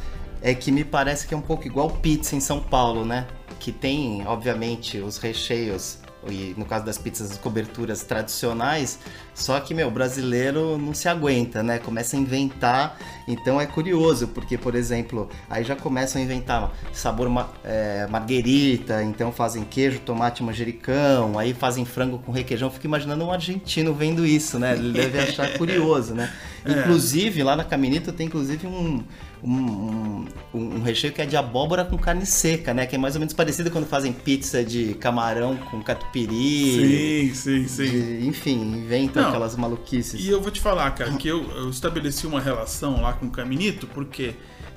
é 0.42 0.54
que 0.54 0.72
me 0.72 0.84
parece 0.84 1.26
que 1.28 1.34
é 1.34 1.38
um 1.38 1.42
pouco 1.42 1.66
igual 1.66 1.90
pizza 1.90 2.36
em 2.36 2.40
São 2.40 2.60
Paulo, 2.60 3.06
né? 3.06 3.26
Que 3.60 3.72
tem, 3.72 4.26
obviamente, 4.28 5.00
os 5.00 5.18
recheios 5.18 6.00
e 6.30 6.54
no 6.58 6.66
caso 6.66 6.86
das 6.86 6.98
pizzas, 6.98 7.32
as 7.32 7.38
coberturas 7.38 8.04
tradicionais, 8.04 9.00
só 9.34 9.60
que, 9.60 9.74
meu, 9.74 9.92
brasileiro 9.92 10.78
não 10.78 10.94
se 10.94 11.08
aguenta, 11.08 11.62
né? 11.62 11.80
Começa 11.80 12.16
a 12.16 12.20
inventar, 12.20 12.98
então 13.28 13.60
é 13.62 13.66
curioso, 13.66 14.28
porque, 14.30 14.58
por 14.58 14.76
exemplo, 14.76 15.30
aí 15.50 15.64
já 15.64 15.76
começam 15.76 16.22
a 16.22 16.26
inventar 16.26 16.74
sabor 16.92 17.28
é, 17.64 18.08
marguerita, 18.08 19.04
então 19.04 19.32
fazem 19.32 19.64
queijo, 19.64 20.00
tomate, 20.00 20.44
manjericão, 20.44 21.38
aí 21.38 21.54
fazem 21.54 21.86
frango 21.86 22.20
com 22.20 22.32
requeijão. 22.32 22.70
Fico 22.70 22.88
imaginando 22.88 23.26
um 23.26 23.32
argentino 23.32 23.94
vendo 23.94 24.26
isso, 24.26 24.58
né? 24.58 24.74
Ele 24.74 24.92
deve 24.92 25.20
achar 25.20 25.58
curioso, 25.58 26.14
né? 26.14 26.34
Inclusive, 26.66 27.44
lá 27.44 27.56
na 27.56 27.64
Caminito 27.64 28.12
tem 28.12 28.28
inclusive 28.28 28.68
um, 28.68 29.04
um, 29.44 29.52
um, 29.52 30.26
um 30.54 30.82
recheio 30.82 31.14
que 31.14 31.22
é 31.22 31.26
de 31.26 31.36
abóbora 31.38 31.86
com 31.86 31.98
carne 31.98 32.26
seca, 32.26 32.74
né? 32.74 32.86
Que 32.86 32.96
é 32.96 32.98
mais 32.98 33.16
ou 33.16 33.20
menos 33.20 33.34
parecido 33.34 33.70
quando 33.72 33.86
fazem 33.88 34.12
pizza 34.12 34.64
de 34.64 34.94
camarão 34.96 35.56
com 35.58 35.82
catupiry. 35.82 37.30
Sim, 37.30 37.34
sim, 37.36 37.68
sim. 37.68 37.90
de- 37.90 38.28
enfim, 38.28 38.60
inventam 38.62 39.22
Não, 39.24 39.30
aquelas 39.30 39.56
maluquices. 39.56 40.20
E 40.24 40.28
eu 40.30 40.42
vou 40.42 40.52
te 40.52 40.60
falar, 40.60 40.90
cara, 40.92 41.12
que 41.14 41.28
eu, 41.28 41.44
eu 41.52 41.70
estabeleci 41.70 42.26
uma 42.28 42.42
relação 42.42 43.02
lá 43.02 43.14
com 43.14 43.28
o 43.28 43.30
Caminito, 43.32 43.88
porque 43.88 44.34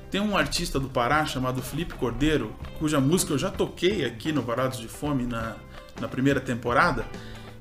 tem 0.09 0.21
um 0.21 0.37
artista 0.37 0.79
do 0.79 0.89
Pará 0.89 1.25
chamado 1.25 1.61
Felipe 1.61 1.93
Cordeiro, 1.95 2.53
cuja 2.79 2.99
música 2.99 3.33
eu 3.33 3.37
já 3.37 3.49
toquei 3.49 4.05
aqui 4.05 4.31
no 4.31 4.41
Varados 4.41 4.77
de 4.79 4.87
Fome 4.87 5.25
na, 5.25 5.55
na 5.99 6.07
primeira 6.07 6.39
temporada, 6.39 7.05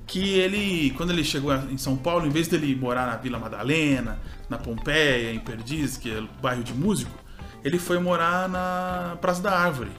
que 0.06 0.30
ele, 0.38 0.90
quando 0.96 1.10
ele 1.12 1.22
chegou 1.22 1.54
em 1.54 1.78
São 1.78 1.96
Paulo, 1.96 2.26
em 2.26 2.30
vez 2.30 2.48
dele 2.48 2.74
morar 2.74 3.06
na 3.06 3.16
Vila 3.16 3.38
Madalena, 3.38 4.18
na 4.50 4.58
Pompeia, 4.58 5.32
em 5.32 5.38
Perdizes, 5.38 5.96
que 5.96 6.10
é 6.10 6.22
bairro 6.42 6.64
de 6.64 6.74
músico, 6.74 7.16
ele 7.64 7.78
foi 7.78 7.98
morar 7.98 8.48
na 8.48 9.16
Praça 9.20 9.40
da 9.40 9.56
Árvore. 9.56 9.92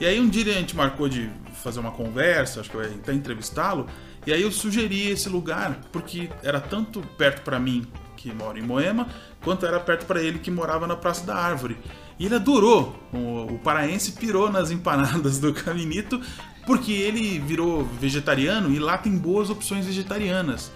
E 0.00 0.06
aí 0.06 0.18
um 0.18 0.28
dia 0.28 0.50
a 0.50 0.56
gente 0.56 0.74
marcou 0.74 1.08
de 1.08 1.30
fazer 1.62 1.78
uma 1.78 1.92
conversa, 1.92 2.60
acho 2.60 2.70
que 2.70 2.76
eu 2.76 2.82
ia 2.82 2.88
até 2.88 3.12
entrevistá-lo, 3.12 3.86
e 4.26 4.32
aí 4.32 4.42
eu 4.42 4.50
sugeri 4.50 5.08
esse 5.08 5.28
lugar 5.28 5.78
porque 5.92 6.30
era 6.42 6.60
tanto 6.60 7.00
perto 7.18 7.42
pra 7.42 7.60
mim 7.60 7.86
que 8.16 8.32
moro 8.32 8.58
em 8.58 8.62
Moema, 8.62 9.08
quanto 9.42 9.66
era 9.66 9.78
perto 9.78 10.06
pra 10.06 10.22
ele 10.22 10.38
que 10.38 10.50
morava 10.50 10.86
na 10.86 10.96
Praça 10.96 11.26
da 11.26 11.34
Árvore. 11.34 11.76
E 12.18 12.26
ele 12.26 12.36
adorou. 12.36 12.96
O, 13.12 13.54
o 13.54 13.58
paraense 13.58 14.12
pirou 14.12 14.50
nas 14.50 14.70
empanadas 14.70 15.40
do 15.40 15.52
Caminito 15.52 16.20
porque 16.64 16.92
ele 16.92 17.40
virou 17.40 17.84
vegetariano 17.84 18.72
e 18.72 18.78
lá 18.78 18.96
tem 18.96 19.16
boas 19.16 19.50
opções 19.50 19.86
vegetarianas. 19.86 20.70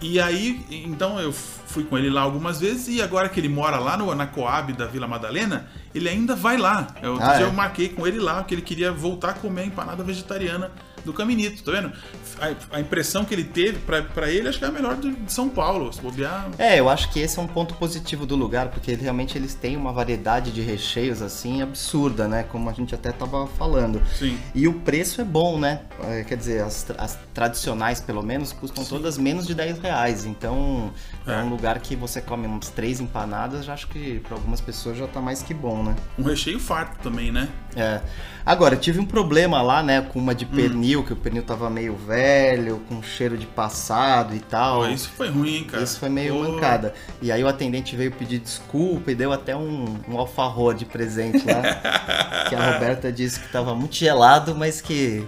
E 0.00 0.20
aí, 0.20 0.64
então 0.70 1.18
eu 1.18 1.32
fui 1.32 1.82
com 1.84 1.96
ele 1.96 2.10
lá 2.10 2.20
algumas 2.20 2.60
vezes 2.60 2.88
e 2.88 3.00
agora 3.00 3.28
que 3.28 3.40
ele 3.40 3.48
mora 3.48 3.78
lá 3.78 3.96
no, 3.96 4.14
na 4.14 4.26
Coab 4.26 4.72
da 4.74 4.86
Vila 4.86 5.08
Madalena, 5.08 5.68
ele 5.94 6.08
ainda 6.08 6.36
vai 6.36 6.56
lá. 6.58 6.86
Eu, 7.02 7.16
Ah, 7.20 7.40
eu 7.40 7.48
é? 7.48 7.50
marquei 7.50 7.88
com 7.88 8.06
ele 8.06 8.18
lá 8.20 8.44
que 8.44 8.54
ele 8.54 8.62
queria 8.62 8.92
voltar 8.92 9.30
a 9.30 9.34
comer 9.34 9.62
a 9.62 9.66
empanada 9.66 10.04
vegetariana 10.04 10.70
do 11.06 11.12
Caminito, 11.12 11.62
tá 11.62 11.72
vendo? 11.72 11.92
A, 12.40 12.76
a 12.76 12.80
impressão 12.80 13.24
que 13.24 13.32
ele 13.32 13.44
teve, 13.44 13.78
pra, 13.78 14.02
pra 14.02 14.30
ele, 14.30 14.48
acho 14.48 14.58
que 14.58 14.64
é 14.64 14.68
a 14.68 14.72
melhor 14.72 14.96
de 14.96 15.14
São 15.32 15.48
Paulo, 15.48 15.90
se 15.92 16.00
bobear. 16.00 16.50
É, 16.58 16.78
eu 16.78 16.88
acho 16.88 17.10
que 17.10 17.20
esse 17.20 17.38
é 17.38 17.42
um 17.42 17.46
ponto 17.46 17.74
positivo 17.76 18.26
do 18.26 18.36
lugar, 18.36 18.68
porque 18.68 18.94
realmente 18.94 19.38
eles 19.38 19.54
têm 19.54 19.76
uma 19.76 19.92
variedade 19.92 20.50
de 20.52 20.60
recheios 20.60 21.22
assim 21.22 21.62
absurda, 21.62 22.28
né? 22.28 22.42
Como 22.42 22.68
a 22.68 22.72
gente 22.72 22.94
até 22.94 23.12
tava 23.12 23.46
falando. 23.46 24.02
Sim. 24.14 24.38
E 24.54 24.68
o 24.68 24.74
preço 24.74 25.20
é 25.20 25.24
bom, 25.24 25.58
né? 25.58 25.80
É, 26.02 26.24
quer 26.24 26.36
dizer, 26.36 26.62
as, 26.62 26.86
as 26.98 27.18
tradicionais, 27.32 28.00
pelo 28.00 28.22
menos, 28.22 28.52
custam 28.52 28.84
todas 28.84 29.16
menos 29.16 29.46
de 29.46 29.54
10 29.54 29.78
reais. 29.78 30.26
Então, 30.26 30.92
é. 31.26 31.32
É. 31.32 31.42
um 31.42 31.48
lugar 31.48 31.78
que 31.78 31.94
você 31.94 32.20
come 32.20 32.46
umas 32.46 32.68
três 32.68 33.00
empanadas, 33.00 33.64
já 33.64 33.72
acho 33.72 33.88
que 33.88 34.20
para 34.20 34.34
algumas 34.34 34.60
pessoas 34.60 34.98
já 34.98 35.06
tá 35.06 35.20
mais 35.20 35.42
que 35.42 35.54
bom, 35.54 35.82
né? 35.82 35.94
Um 36.18 36.22
recheio 36.22 36.58
farto 36.58 36.98
também, 37.02 37.30
né? 37.30 37.48
É. 37.76 38.00
Agora, 38.44 38.76
tive 38.76 38.98
um 38.98 39.04
problema 39.04 39.60
lá, 39.60 39.82
né, 39.82 40.00
com 40.00 40.18
uma 40.18 40.34
de 40.34 40.44
Hum. 40.44 40.48
Pernil, 40.96 41.04
que 41.04 41.12
o 41.12 41.16
pernil 41.16 41.42
tava 41.42 41.68
meio 41.68 41.94
velho, 41.94 42.80
com 42.88 43.02
cheiro 43.02 43.36
de 43.36 43.46
passado 43.46 44.34
e 44.34 44.40
tal. 44.40 44.82
Pô, 44.82 44.88
isso 44.88 45.10
foi 45.10 45.28
ruim, 45.28 45.56
hein, 45.56 45.64
cara? 45.64 45.82
Isso 45.82 45.98
foi 45.98 46.08
meio 46.08 46.34
Pô, 46.34 46.42
mancada. 46.42 46.94
E 47.20 47.30
aí 47.30 47.42
o 47.42 47.48
atendente 47.48 47.96
veio 47.96 48.12
pedir 48.12 48.38
desculpa 48.38 49.10
e 49.10 49.14
deu 49.14 49.32
até 49.32 49.56
um, 49.56 49.96
um 50.08 50.74
de 50.74 50.84
presente 50.84 51.44
lá. 51.46 51.62
que 52.48 52.54
a 52.54 52.72
Roberta 52.72 53.12
disse 53.12 53.40
que 53.40 53.48
tava 53.48 53.74
muito 53.74 53.94
gelado, 53.94 54.54
mas 54.54 54.80
que. 54.80 55.26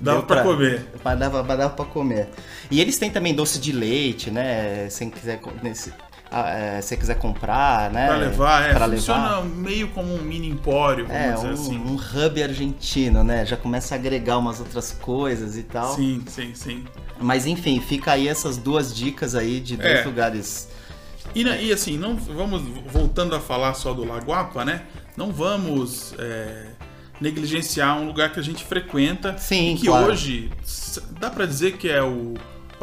Dava 0.00 0.18
deu 0.18 0.26
pra 0.26 0.42
comer. 0.42 0.86
Mas 1.02 1.18
dava, 1.18 1.42
dava 1.42 1.70
pra 1.70 1.84
comer. 1.84 2.28
E 2.70 2.80
eles 2.80 2.98
têm 2.98 3.10
também 3.10 3.34
doce 3.34 3.58
de 3.58 3.72
leite, 3.72 4.30
né? 4.30 4.88
Se 4.90 5.06
quiser, 5.06 5.40
nesse, 5.62 5.92
é, 6.36 6.80
se 6.80 6.96
quiser 6.96 7.18
comprar, 7.18 7.90
né? 7.90 8.06
Pra 8.06 8.16
levar, 8.16 8.62
é. 8.70 8.74
Pra 8.74 8.88
funciona 8.88 9.36
levar. 9.38 9.44
meio 9.44 9.88
como 9.88 10.14
um 10.14 10.22
mini 10.22 10.48
empório, 10.48 11.06
vamos 11.06 11.20
É, 11.20 11.32
dizer 11.34 11.48
um, 11.48 11.52
assim. 11.52 11.78
um 11.78 11.94
hub 12.26 12.42
argentino, 12.42 13.22
né? 13.24 13.44
Já 13.46 13.56
começa 13.56 13.94
a 13.94 13.98
agregar 13.98 14.38
umas 14.38 14.60
outras 14.60 14.92
coisas 14.92 15.56
e 15.56 15.62
tal. 15.62 15.94
Sim, 15.94 16.22
sim, 16.26 16.52
sim. 16.54 16.84
Mas 17.20 17.46
enfim, 17.46 17.80
fica 17.80 18.12
aí 18.12 18.26
essas 18.28 18.56
duas 18.56 18.94
dicas 18.94 19.34
aí 19.34 19.60
de 19.60 19.76
dois 19.76 20.00
É. 20.00 20.04
lugares. 20.04 20.68
E, 21.34 21.42
na- 21.44 21.56
e 21.56 21.72
assim, 21.72 21.96
não 21.96 22.16
vamos 22.16 22.62
voltando 22.92 23.34
a 23.34 23.40
falar 23.40 23.74
só 23.74 23.92
do 23.94 24.04
Lagoapa, 24.04 24.64
né? 24.64 24.82
Não 25.16 25.32
vamos 25.32 26.14
é, 26.18 26.66
negligenciar 27.20 27.98
um 27.98 28.06
lugar 28.06 28.32
que 28.32 28.38
a 28.40 28.42
gente 28.42 28.64
frequenta 28.64 29.36
Sim, 29.38 29.74
e 29.74 29.78
que 29.78 29.86
claro. 29.86 30.12
hoje 30.12 30.50
dá 31.20 31.30
pra 31.30 31.46
dizer 31.46 31.76
que 31.76 31.88
é 31.88 32.02
o, 32.02 32.34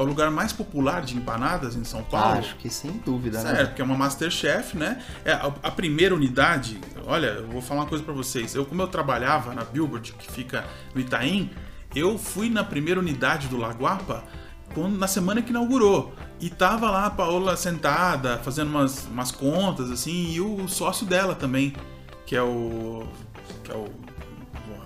é 0.02 0.06
o 0.06 0.08
lugar 0.08 0.30
mais 0.32 0.52
popular 0.52 1.02
de 1.04 1.16
empanadas 1.16 1.76
em 1.76 1.84
São 1.84 2.04
Paulo. 2.04 2.40
Acho 2.40 2.56
que 2.58 2.70
sem 2.70 2.92
dúvida, 3.06 3.42
né? 3.44 3.52
Certo, 3.56 3.68
porque 3.70 3.82
é 3.82 3.86
uma 3.86 3.98
Masterchef, 3.98 4.78
né? 4.78 5.02
É, 5.24 5.34
a, 5.34 5.52
a 5.64 5.72
primeira 5.72 6.14
unidade, 6.16 6.80
olha, 7.06 7.28
eu 7.28 7.48
vou 7.48 7.62
falar 7.62 7.82
uma 7.82 7.88
coisa 7.88 8.04
pra 8.04 8.14
vocês. 8.14 8.54
Eu, 8.56 8.66
como 8.66 8.82
eu 8.82 8.88
trabalhava 8.88 9.54
na 9.54 9.64
Billboard, 9.64 10.14
que 10.14 10.32
fica 10.32 10.66
no 10.94 11.02
Itaim, 11.02 11.50
eu 11.96 12.18
fui 12.18 12.50
na 12.50 12.64
primeira 12.64 13.00
unidade 13.00 13.48
do 13.48 13.58
Lagoapa 13.58 14.24
quando, 14.74 14.98
na 14.98 15.08
semana 15.08 15.42
que 15.42 15.50
inaugurou. 15.50 16.14
E 16.40 16.50
tava 16.50 16.90
lá 16.90 17.06
a 17.06 17.10
Paola 17.10 17.56
sentada, 17.56 18.38
fazendo 18.40 18.70
umas, 18.70 19.06
umas 19.06 19.32
contas, 19.32 19.92
assim, 19.92 20.32
e 20.32 20.42
o 20.42 20.68
sócio 20.68 21.06
dela 21.06 21.36
também, 21.36 21.74
que 22.26 22.36
é 22.36 22.42
o. 22.42 23.06
que 23.64 23.72
é 23.72 23.76
o. 23.76 23.88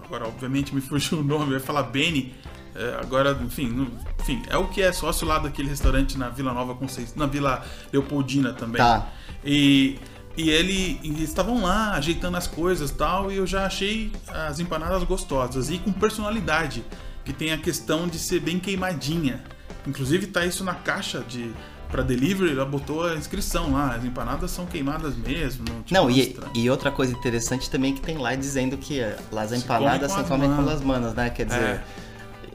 Agora, 0.03 0.27
obviamente, 0.27 0.73
me 0.75 0.81
fugiu 0.81 1.19
o 1.19 1.23
nome, 1.23 1.51
eu 1.51 1.53
ia 1.53 1.59
falar 1.59 1.83
Benny. 1.83 2.33
É, 2.75 2.99
agora, 3.01 3.31
enfim, 3.41 3.69
não- 3.69 3.87
enfim, 4.25 4.41
é 4.49 4.57
o 4.57 4.67
que 4.67 4.81
é 4.81 4.91
sócio 4.91 5.27
lá 5.27 5.37
daquele 5.37 5.69
restaurante 5.69 6.17
na 6.17 6.29
Vila 6.29 6.51
Nova 6.51 6.73
Conceição, 6.73 7.15
na 7.15 7.27
Vila 7.27 7.63
Leopoldina 7.93 8.53
também. 8.53 8.81
Tá. 8.81 9.07
E, 9.43 9.99
e 10.35 10.49
ele 10.49 10.99
eles 11.03 11.29
estavam 11.29 11.61
lá 11.61 11.93
ajeitando 11.93 12.35
as 12.35 12.47
coisas 12.47 12.89
tal, 12.89 13.31
e 13.31 13.37
eu 13.37 13.45
já 13.45 13.67
achei 13.67 14.11
as 14.27 14.59
empanadas 14.59 15.03
gostosas 15.03 15.69
e 15.69 15.77
com 15.77 15.91
personalidade, 15.91 16.83
que 17.23 17.31
tem 17.31 17.53
a 17.53 17.57
questão 17.57 18.07
de 18.07 18.17
ser 18.17 18.39
bem 18.39 18.59
queimadinha. 18.59 19.43
Inclusive 19.85 20.25
tá 20.25 20.43
isso 20.43 20.63
na 20.63 20.73
caixa 20.73 21.19
de 21.19 21.51
para 21.91 22.01
delivery, 22.01 22.51
ela 22.51 22.65
botou 22.65 23.05
a 23.05 23.13
inscrição 23.13 23.71
lá, 23.71 23.93
as 23.93 24.03
empanadas 24.03 24.49
são 24.49 24.65
queimadas 24.65 25.15
mesmo, 25.15 25.63
não, 25.69 25.83
tipo, 25.83 25.93
Não, 25.93 26.09
e, 26.09 26.35
e 26.55 26.69
outra 26.69 26.91
coisa 26.91 27.13
interessante 27.13 27.69
também 27.69 27.93
que 27.93 28.01
tem 28.01 28.17
lá 28.17 28.33
dizendo 28.33 28.75
que 28.75 29.01
as 29.01 29.51
empanadas 29.53 30.11
come 30.11 30.23
se 30.23 30.27
com 30.27 30.33
as 30.33 30.41
comem 30.41 30.55
com 30.55 30.69
as 30.69 30.81
manos, 30.81 31.13
né? 31.13 31.29
Quer 31.29 31.45
dizer, 31.45 31.83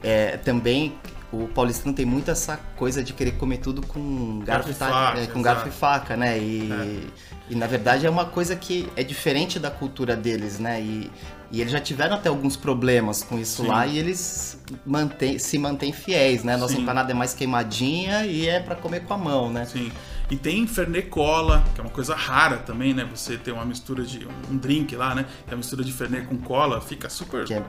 é, 0.03 0.37
também 0.37 0.93
o 1.31 1.47
paulistano 1.47 1.95
tem 1.95 2.05
muito 2.05 2.29
essa 2.29 2.57
coisa 2.75 3.03
de 3.03 3.13
querer 3.13 3.31
comer 3.33 3.57
tudo 3.57 3.85
com 3.85 4.39
garfo, 4.39 4.67
Garfo 4.67 4.73
faca, 4.73 5.19
é, 5.19 5.27
com 5.27 5.41
garfo 5.41 5.67
e 5.69 5.71
faca, 5.71 6.17
né? 6.17 6.37
E, 6.37 7.09
e 7.49 7.55
na 7.55 7.67
verdade 7.67 8.05
é 8.05 8.09
uma 8.09 8.25
coisa 8.25 8.55
que 8.55 8.89
é 8.95 9.03
diferente 9.03 9.57
da 9.57 9.71
cultura 9.71 10.15
deles, 10.15 10.59
né? 10.59 10.81
E, 10.81 11.09
e 11.49 11.61
eles 11.61 11.71
já 11.71 11.79
tiveram 11.79 12.15
até 12.15 12.27
alguns 12.27 12.57
problemas 12.57 13.23
com 13.23 13.39
isso 13.39 13.63
Sim. 13.63 13.69
lá 13.69 13.87
e 13.87 13.97
eles 13.97 14.59
mantém, 14.85 15.39
se 15.39 15.57
mantêm 15.57 15.93
fiéis, 15.93 16.43
né? 16.43 16.57
Nossa 16.57 16.75
Sim. 16.75 16.81
empanada 16.81 17.11
é 17.11 17.15
mais 17.15 17.33
queimadinha 17.33 18.25
e 18.25 18.47
é 18.47 18.59
pra 18.59 18.75
comer 18.75 19.01
com 19.01 19.13
a 19.13 19.17
mão, 19.17 19.49
né? 19.49 19.65
Sim. 19.65 19.91
E 20.31 20.37
tem 20.37 20.65
Fernet 20.65 21.09
Cola, 21.09 21.63
que 21.75 21.81
é 21.81 21.83
uma 21.83 21.89
coisa 21.91 22.15
rara 22.15 22.57
também, 22.57 22.93
né? 22.93 23.03
Você 23.13 23.37
ter 23.37 23.51
uma 23.51 23.65
mistura 23.65 24.03
de 24.03 24.25
um 24.49 24.57
drink 24.57 24.95
lá, 24.95 25.13
né? 25.13 25.25
Que 25.45 25.51
é 25.51 25.53
a 25.53 25.57
mistura 25.57 25.83
de 25.83 25.91
Fernet 25.91 26.25
com 26.25 26.37
cola, 26.37 26.79
fica 26.81 27.09
super 27.09 27.45
Que 27.45 27.53
é 27.55 27.63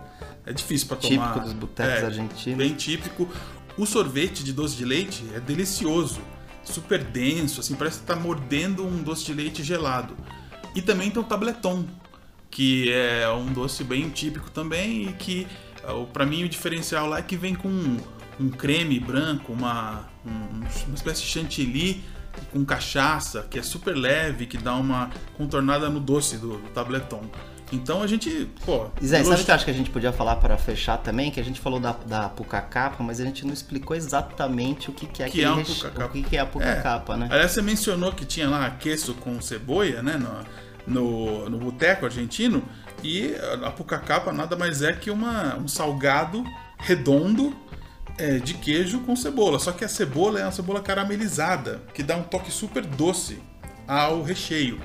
é 0.46 0.52
difícil 0.52 0.86
pra 0.88 0.96
típico 0.96 1.22
tomar. 1.24 1.38
dos 1.40 1.52
botecos 1.52 2.02
é, 2.02 2.06
argentinos. 2.06 2.58
Bem 2.58 2.72
típico. 2.74 3.28
O 3.76 3.84
sorvete 3.84 4.44
de 4.44 4.52
doce 4.52 4.76
de 4.76 4.84
leite 4.84 5.24
é 5.34 5.40
delicioso, 5.40 6.20
super 6.62 7.02
denso, 7.02 7.58
assim, 7.60 7.74
parece 7.74 7.98
que 8.00 8.06
tá 8.06 8.14
mordendo 8.14 8.86
um 8.86 9.02
doce 9.02 9.24
de 9.24 9.34
leite 9.34 9.62
gelado. 9.64 10.16
E 10.74 10.80
também 10.82 11.10
tem 11.10 11.20
o 11.20 11.24
tableton, 11.24 11.84
que 12.50 12.92
é 12.92 13.28
um 13.30 13.46
doce 13.52 13.82
bem 13.82 14.08
típico 14.10 14.50
também 14.52 15.08
e 15.08 15.12
que 15.14 15.46
ah, 15.84 16.04
para 16.12 16.24
mim 16.26 16.44
o 16.44 16.48
diferencial 16.48 17.08
lá 17.08 17.18
é 17.18 17.22
que 17.22 17.36
vem 17.36 17.54
com 17.54 17.68
um, 17.68 17.96
um 18.38 18.50
creme 18.50 19.00
branco, 19.00 19.52
uma, 19.52 20.08
um- 20.24 20.60
uma 20.86 20.94
espécie 20.94 21.22
de 21.22 21.28
chantilly 21.28 22.04
com 22.52 22.64
cachaça, 22.64 23.46
que 23.50 23.58
é 23.58 23.62
super 23.62 23.94
leve, 23.96 24.46
que 24.46 24.56
dá 24.58 24.74
uma 24.74 25.10
contornada 25.36 25.88
no 25.88 26.00
doce 26.00 26.36
do, 26.36 26.58
do 26.58 26.68
tableton. 26.70 27.22
Então 27.72 28.02
a 28.02 28.06
gente, 28.06 28.50
pô, 28.66 28.86
Zé, 29.02 29.16
sabe 29.18 29.22
o 29.22 29.28
elogi- 29.28 29.44
que 29.46 29.50
eu 29.50 29.54
acho 29.54 29.64
que 29.64 29.70
a 29.70 29.74
gente 29.74 29.88
podia 29.90 30.12
falar 30.12 30.36
para 30.36 30.58
fechar 30.58 30.98
também? 30.98 31.30
Que 31.30 31.40
a 31.40 31.44
gente 31.44 31.58
falou 31.58 31.80
da, 31.80 31.92
da 32.06 32.28
pucacapa, 32.28 33.02
mas 33.02 33.18
a 33.18 33.24
gente 33.24 33.46
não 33.46 33.52
explicou 33.54 33.96
exatamente 33.96 34.90
o 34.90 34.92
que, 34.92 35.06
que 35.06 35.22
é 35.22 35.28
Que 35.30 35.42
é 35.42 35.50
um 35.50 35.54
reche- 35.56 35.86
o 35.86 36.08
que, 36.10 36.22
que 36.22 36.36
é 36.36 36.40
a 36.40 36.46
pucacapa, 36.46 37.16
né? 37.16 37.28
Aliás, 37.30 37.52
você 37.52 37.62
mencionou 37.62 38.12
que 38.12 38.26
tinha 38.26 38.46
lá 38.48 38.68
queso 38.72 39.14
com 39.14 39.40
cebola, 39.40 40.02
né? 40.02 40.18
No, 40.18 40.44
no, 40.86 41.48
no 41.48 41.58
boteco 41.58 42.04
argentino. 42.04 42.62
E 43.02 43.34
a 43.64 43.70
pucacapa 43.70 44.32
nada 44.32 44.54
mais 44.54 44.82
é 44.82 44.92
que 44.92 45.10
uma, 45.10 45.56
um 45.56 45.66
salgado 45.66 46.44
redondo 46.78 47.56
é, 48.18 48.38
de 48.38 48.54
queijo 48.54 49.00
com 49.00 49.14
cebola. 49.16 49.58
Só 49.58 49.72
que 49.72 49.84
a 49.84 49.88
cebola 49.88 50.40
é 50.40 50.42
uma 50.44 50.52
cebola 50.52 50.80
caramelizada, 50.80 51.82
que 51.94 52.02
dá 52.02 52.16
um 52.16 52.22
toque 52.22 52.50
super 52.50 52.84
doce 52.84 53.38
ao 53.86 54.22
recheio. 54.22 54.80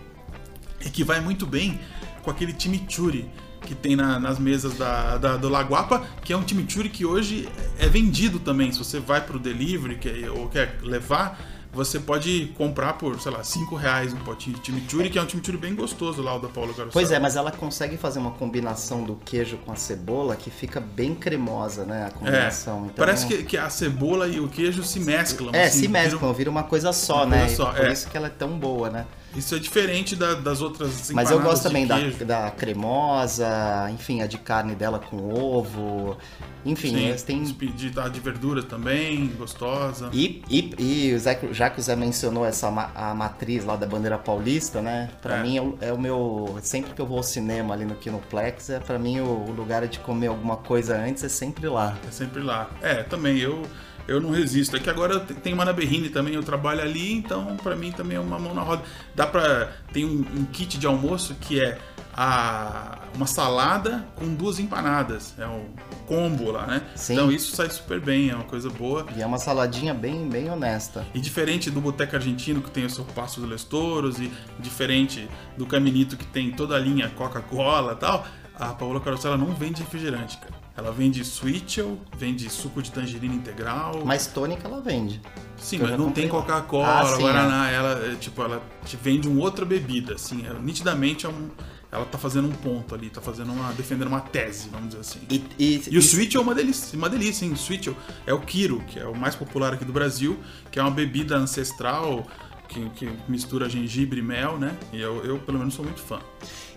E 0.86 0.90
que 0.90 1.04
vai 1.04 1.20
muito 1.20 1.46
bem 1.46 1.80
com 2.24 2.30
aquele 2.32 2.54
chimichurri 2.58 3.30
que 3.62 3.74
tem 3.76 3.96
na- 3.96 4.20
nas 4.20 4.40
mesas 4.40 4.78
da, 4.78 5.18
da- 5.18 5.36
do 5.38 5.50
Laguapa, 5.50 6.06
que 6.24 6.32
é 6.32 6.38
um 6.38 6.48
chimichurri 6.48 6.90
que 6.90 7.06
hoje 7.06 7.50
é 7.80 7.88
vendido 7.90 8.40
também. 8.40 8.72
Se 8.72 8.78
você 8.80 9.00
vai 9.00 9.20
pro 9.22 9.38
delivery 9.40 9.98
quer, 9.98 10.30
ou 10.30 10.48
quer 10.48 10.78
levar, 10.82 11.40
você 11.74 12.00
pode 12.00 12.54
comprar 12.58 12.94
por, 12.94 13.20
sei 13.20 13.32
lá, 13.32 13.44
5 13.44 13.76
reais 13.76 14.14
um 14.14 14.18
potinho 14.18 14.58
de 14.58 14.66
chimichurri, 14.66 15.10
que 15.10 15.18
é 15.20 15.22
um 15.22 15.30
chimichurri 15.30 15.58
bem 15.58 15.76
gostoso 15.76 16.22
lá, 16.22 16.36
o 16.36 16.40
da 16.40 16.48
Paula 16.48 16.72
Garossá. 16.74 16.92
Pois 16.94 17.12
é, 17.12 17.20
mas 17.20 17.36
ela 17.36 17.52
consegue 17.52 17.98
fazer 17.98 18.20
uma 18.20 18.32
combinação 18.32 19.04
do 19.04 19.16
queijo 19.16 19.58
com 19.58 19.72
a 19.72 19.76
cebola 19.76 20.36
que 20.36 20.50
fica 20.50 20.80
bem 20.80 21.14
cremosa, 21.14 21.84
né? 21.86 22.04
A 22.04 22.08
É, 22.08 22.10
combinação. 22.12 22.86
Então, 22.86 22.96
parece 22.96 23.28
que, 23.28 23.44
que 23.44 23.58
a 23.58 23.70
cebola 23.70 24.28
e 24.28 24.40
o 24.40 24.48
queijo 24.48 24.84
se 24.84 25.00
mesclam. 25.00 25.52
É, 25.54 25.66
assim, 25.66 25.82
se 25.82 25.88
mesclam, 25.88 26.34
vira 26.34 26.50
uma 26.50 26.64
coisa 26.64 26.92
só, 26.94 27.18
Uma 27.18 27.26
né? 27.28 27.40
coisa 27.42 27.56
só, 27.56 27.72
Por 27.74 27.86
é. 27.86 27.94
isso 27.94 28.10
que 28.10 28.18
ela 28.18 28.28
é 28.28 28.32
tão 28.32 28.58
boa, 28.58 28.90
né? 28.90 29.06
Isso 29.38 29.54
é 29.56 29.60
diferente 29.60 30.16
da- 30.16 30.34
das 30.34 30.62
outras 30.62 31.12
Mas 31.12 31.30
eu 31.30 31.40
gosto 31.40 31.64
também 31.64 31.86
da, 31.86 31.98
da 32.26 32.52
cremosa, 32.52 33.48
enfim, 33.92 34.22
a 34.22 34.28
de 34.28 34.38
carne 34.38 34.76
dela 34.76 35.00
com 35.00 35.32
ovo. 35.34 36.18
Enfim, 36.66 36.90
Sim, 36.90 37.06
eles 37.08 37.24
têm 37.24 37.44
de, 37.44 37.54
de, 37.54 38.20
verdura 38.20 38.62
também, 38.64 39.28
gostosa. 39.38 40.10
E, 40.12 40.42
e, 40.50 40.74
e 40.78 41.14
o 41.14 41.20
Zé- 41.20 41.40
já 41.52 41.70
que 41.70 41.80
o 41.80 41.84
Zé 41.84 41.96
mencionou 41.96 42.46
essa 42.46 42.68
a 42.94 43.14
matriz 43.14 43.64
lá 43.64 43.76
da 43.76 43.86
bandeira 43.86 44.18
paulista, 44.18 44.82
né? 44.82 45.10
Pra 45.22 45.38
É. 45.38 45.44
mim 45.44 45.58
é 45.58 45.62
o, 45.62 45.78
é 45.82 45.94
o 45.94 46.00
meu. 46.00 46.58
Sempre 46.62 46.94
que 46.94 47.00
eu 47.02 47.06
vou 47.06 47.18
ao 47.18 47.24
cinema 47.24 47.74
ali 47.74 47.86
no 47.86 47.96
Kinoplex, 47.96 48.72
é 48.72 48.80
pra 48.80 49.00
mim 49.00 49.20
o, 49.22 49.26
o 49.28 49.52
lugar 49.52 49.88
de 49.88 50.00
comer 50.00 50.28
alguma 50.28 50.58
coisa 50.58 50.98
antes 50.98 51.24
é 51.24 51.30
sempre 51.30 51.68
lá. 51.70 51.96
É 52.08 52.12
sempre 52.12 52.42
lá. 52.42 52.70
É, 52.82 53.04
também 53.04 53.38
eu 53.38 53.62
eu 54.08 54.22
não 54.22 54.32
resisto. 54.32 54.76
É 54.76 54.80
que 54.80 54.90
agora 54.90 55.20
tem 55.20 55.54
uma 55.54 55.66
na 55.66 55.74
Berrine 55.74 56.10
também, 56.10 56.34
eu 56.34 56.44
trabalho 56.44 56.82
ali, 56.82 57.14
então 57.14 57.58
pra 57.58 57.76
mim 57.76 57.92
também 57.92 58.18
é 58.18 58.20
uma 58.20 58.40
mão 58.40 58.54
na 58.54 58.62
roda. 58.62 58.84
Dá 59.16 59.26
pra. 59.26 59.72
Tem 59.92 60.06
um, 60.06 60.26
um 60.36 60.46
kit 60.46 60.78
de 60.78 60.88
almoço 60.88 61.36
que 61.40 61.60
é 61.62 61.78
a, 62.18 62.98
uma 63.16 63.28
salada 63.28 64.04
com 64.16 64.34
duas 64.34 64.60
empanadas. 64.60 65.36
É 65.38 65.46
um 65.46 65.68
combo 66.08 66.50
lá, 66.52 66.66
né? 66.66 66.82
Sim. 66.96 67.14
Então 67.14 67.32
isso 67.32 67.56
sai 67.56 67.70
super 67.70 68.02
bem, 68.02 68.32
é 68.32 68.36
uma 68.36 68.44
coisa 68.44 68.72
boa. 68.72 69.06
E 69.16 69.22
é 69.22 69.26
uma 69.26 69.38
saladinha 69.38 69.94
bem, 69.94 70.28
bem 70.28 70.50
honesta. 70.50 71.06
E 71.14 71.20
diferente 71.20 71.70
do 71.70 71.80
Boteco 71.80 72.16
Argentino, 72.16 72.60
que 72.62 72.72
tem 72.72 72.86
o 72.86 72.90
seu 72.90 73.06
Passo 73.06 73.40
dos 73.40 73.50
Lestouros, 73.50 74.20
e 74.20 74.32
diferente 74.60 75.30
do 75.56 75.68
Caminito, 75.68 76.18
que 76.18 76.26
tem 76.26 76.52
toda 76.52 76.76
a 76.76 76.80
linha 76.80 77.08
Coca-Cola 77.10 77.94
e 77.94 77.98
tal, 77.98 78.26
a 78.56 78.74
Paola 78.74 79.00
Carosella 79.00 79.38
não 79.38 79.54
vende 79.54 79.84
refrigerante, 79.84 80.38
cara. 80.38 80.57
Ela 80.78 80.92
vende 80.92 81.26
Switchel, 81.26 81.98
vende 82.16 82.48
suco 82.52 82.82
de 82.84 82.92
tangerina 82.92 83.34
integral. 83.34 84.04
Mas 84.06 84.28
tônica 84.28 84.68
ela 84.68 84.80
vende. 84.80 85.20
Sim, 85.58 85.80
mas 85.80 85.98
não 85.98 86.12
tem. 86.12 86.28
Coca-Cola, 86.28 86.88
Ah, 86.88 87.18
Guaraná. 87.18 87.72
Ela, 87.72 88.12
é, 88.12 88.16
tipo, 88.16 88.42
ela 88.44 88.62
te 88.86 88.96
vende 88.96 89.28
uma 89.28 89.42
outra 89.42 89.66
bebida, 89.66 90.14
assim. 90.14 90.46
é, 90.46 90.54
nitidamente 90.54 91.26
é 91.26 91.30
um, 91.30 91.50
ela 91.92 92.06
tá 92.06 92.18
fazendo 92.20 92.48
um 92.48 92.52
ponto 92.52 92.94
ali, 92.94 93.10
tá 93.10 93.20
fazendo 93.20 93.52
uma. 93.52 93.74
defendendo 93.74 94.08
uma 94.10 94.20
tese, 94.22 94.70
vamos 94.70 94.90
dizer 94.90 95.00
assim. 95.02 95.20
E, 95.32 95.44
e, 95.58 95.84
E 95.90 95.98
o 95.98 96.02
Switch 96.02 96.36
é 96.36 96.40
uma 96.40 96.54
delícia, 96.54 96.96
uma 96.96 97.10
delícia, 97.10 97.44
hein? 97.44 97.54
O 97.54 97.58
Switch 97.58 97.88
é 98.28 98.34
o 98.34 98.40
Kiro, 98.42 98.84
que 98.86 99.00
é 99.00 99.06
o 99.08 99.16
mais 99.16 99.36
popular 99.36 99.74
aqui 99.74 99.84
do 99.84 99.92
Brasil, 99.94 100.38
que 100.70 100.78
é 100.78 100.82
uma 100.82 100.92
bebida 100.92 101.36
ancestral 101.38 102.28
que, 102.68 102.90
que 102.92 103.10
mistura 103.28 103.70
gengibre 103.70 104.20
e 104.20 104.24
mel, 104.24 104.58
né? 104.58 104.76
E 104.92 105.02
eu, 105.02 105.24
eu, 105.24 105.40
pelo 105.40 105.60
menos, 105.60 105.74
sou 105.74 105.84
muito 105.86 106.02
fã. 106.02 106.20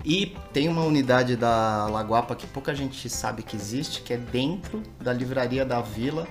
E 0.04 0.34
tem 0.52 0.68
uma 0.68 0.82
unidade 0.82 1.36
da 1.36 1.86
Lagoapa 1.86 2.34
que 2.34 2.46
pouca 2.46 2.74
gente 2.74 3.08
sabe 3.08 3.42
que 3.42 3.56
existe, 3.56 4.00
que 4.02 4.12
é 4.12 4.16
dentro 4.16 4.82
da 5.00 5.12
livraria 5.12 5.64
da 5.64 5.80
Vila 5.80 6.26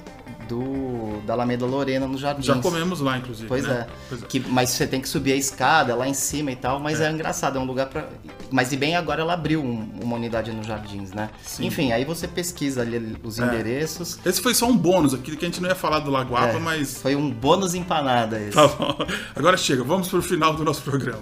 do 0.48 1.22
da 1.26 1.34
Alameda 1.34 1.66
Lorena, 1.66 2.08
no 2.08 2.18
Jardim. 2.18 2.42
Já 2.44 2.56
comemos 2.56 3.00
lá, 3.02 3.18
inclusive. 3.18 3.48
Pois, 3.48 3.66
né? 3.68 3.88
é. 3.88 3.94
Pois 4.10 4.24
é. 4.24 4.26
Que, 4.26 4.40
mas 4.40 4.70
você 4.72 4.88
tem 4.88 5.00
que 5.02 5.08
subir 5.10 5.34
a 5.34 5.36
escada 5.36 5.96
lá 5.96 6.08
em 6.08 6.14
cima 6.14 6.52
e 6.52 6.56
tal, 6.56 6.80
mas 6.80 7.00
é, 7.02 7.12
engraçado, 7.12 7.58
é 7.58 7.62
um 7.62 7.66
lugar 7.66 7.88
pra. 7.88 8.08
Mas 8.52 8.72
e 8.72 8.78
bem 8.78 8.96
agora 8.96 9.22
ela 9.22 9.34
abriu 9.34 9.62
um- 9.62 9.90
uma 10.04 10.16
unidade 10.16 10.52
nos 10.52 10.66
jardins, 10.66 11.12
né? 11.12 11.30
Sim. 11.44 11.66
Enfim, 11.68 11.92
aí 11.92 12.04
você 12.06 12.28
pesquisa 12.28 12.82
ali 12.82 13.16
os 13.24 13.40
É. 13.40 13.44
endereços. 13.46 14.18
Esse 14.26 14.42
foi 14.42 14.54
só 14.56 14.66
um 14.68 14.76
bônus 14.76 15.14
aqui, 15.14 15.36
que 15.36 15.46
a 15.46 15.48
gente 15.48 15.62
não 15.62 15.70
ia 15.70 15.76
falar 15.76 16.00
do 16.00 16.10
Lagoapa, 16.10 16.58
É, 16.58 16.60
mas. 16.60 17.00
Foi 17.02 17.16
um 17.16 17.30
bônus 17.30 17.74
empanada 17.76 18.40
esse. 18.40 18.52
Tá 18.52 18.68
bom. 18.68 18.96
Agora 19.36 19.56
chega, 19.58 19.84
vamos 19.84 20.08
pro 20.08 20.22
final 20.22 20.54
do 20.54 20.64
nosso 20.64 20.82
programa. 20.82 21.20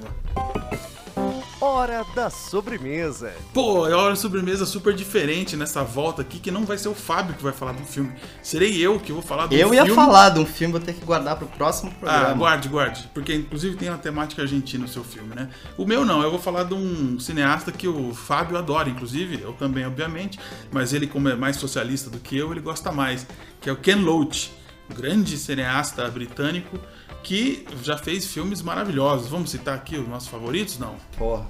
Hora 1.77 2.03
da 2.15 2.27
sobremesa. 2.31 3.31
Pô, 3.53 3.87
é 3.87 3.93
hora 3.93 4.13
de 4.15 4.19
sobremesa 4.19 4.65
super 4.65 4.95
diferente 4.95 5.55
nessa 5.55 5.83
volta 5.83 6.23
aqui, 6.23 6.39
que 6.39 6.49
não 6.49 6.65
vai 6.65 6.75
ser 6.75 6.89
o 6.89 6.95
Fábio 6.95 7.35
que 7.35 7.43
vai 7.43 7.53
falar 7.53 7.73
do 7.73 7.83
filme. 7.83 8.13
Serei 8.41 8.83
eu 8.83 8.99
que 8.99 9.11
vou 9.13 9.21
falar 9.21 9.45
do 9.45 9.53
Eu 9.53 9.69
filme. 9.69 9.87
ia 9.87 9.93
falar 9.93 10.29
de 10.29 10.39
um 10.39 10.45
filme, 10.45 10.71
vou 10.71 10.81
ter 10.81 10.93
que 10.95 11.05
guardar 11.05 11.35
pro 11.35 11.45
próximo 11.45 11.91
programa. 11.91 12.29
Ah, 12.29 12.33
guarde, 12.33 12.67
guarde. 12.67 13.07
Porque 13.13 13.35
inclusive 13.35 13.75
tem 13.77 13.89
uma 13.89 13.99
temática 13.99 14.41
argentina 14.41 14.85
no 14.85 14.89
seu 14.89 15.03
filme, 15.03 15.35
né? 15.35 15.49
O 15.77 15.85
meu 15.85 16.03
não, 16.03 16.23
eu 16.23 16.31
vou 16.31 16.39
falar 16.39 16.63
de 16.63 16.73
um 16.73 17.19
cineasta 17.19 17.71
que 17.71 17.87
o 17.87 18.11
Fábio 18.11 18.57
adora, 18.57 18.89
inclusive, 18.89 19.39
eu 19.43 19.53
também, 19.53 19.85
obviamente, 19.85 20.39
mas 20.71 20.93
ele, 20.93 21.05
como 21.05 21.29
é 21.29 21.35
mais 21.35 21.57
socialista 21.57 22.09
do 22.09 22.17
que 22.17 22.35
eu, 22.35 22.51
ele 22.51 22.59
gosta 22.59 22.91
mais, 22.91 23.27
que 23.61 23.69
é 23.69 23.71
o 23.71 23.77
Ken 23.77 23.97
Loach, 23.97 24.51
grande 24.95 25.37
cineasta 25.37 26.07
britânico 26.09 26.79
que 27.23 27.65
já 27.83 27.97
fez 27.97 28.25
filmes 28.25 28.61
maravilhosos. 28.61 29.27
Vamos 29.29 29.49
citar 29.49 29.75
aqui 29.75 29.97
os 29.97 30.07
nossos 30.07 30.29
favoritos? 30.29 30.79
Não. 30.79 30.95
Pô, 31.17 31.41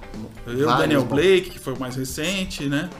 Eu, 0.46 0.66
Daniel. 0.66 1.04
Blake, 1.04 1.50
que 1.50 1.58
foi 1.58 1.74
o 1.74 1.78
mais 1.78 1.94
recente, 1.94 2.64
né? 2.68 2.90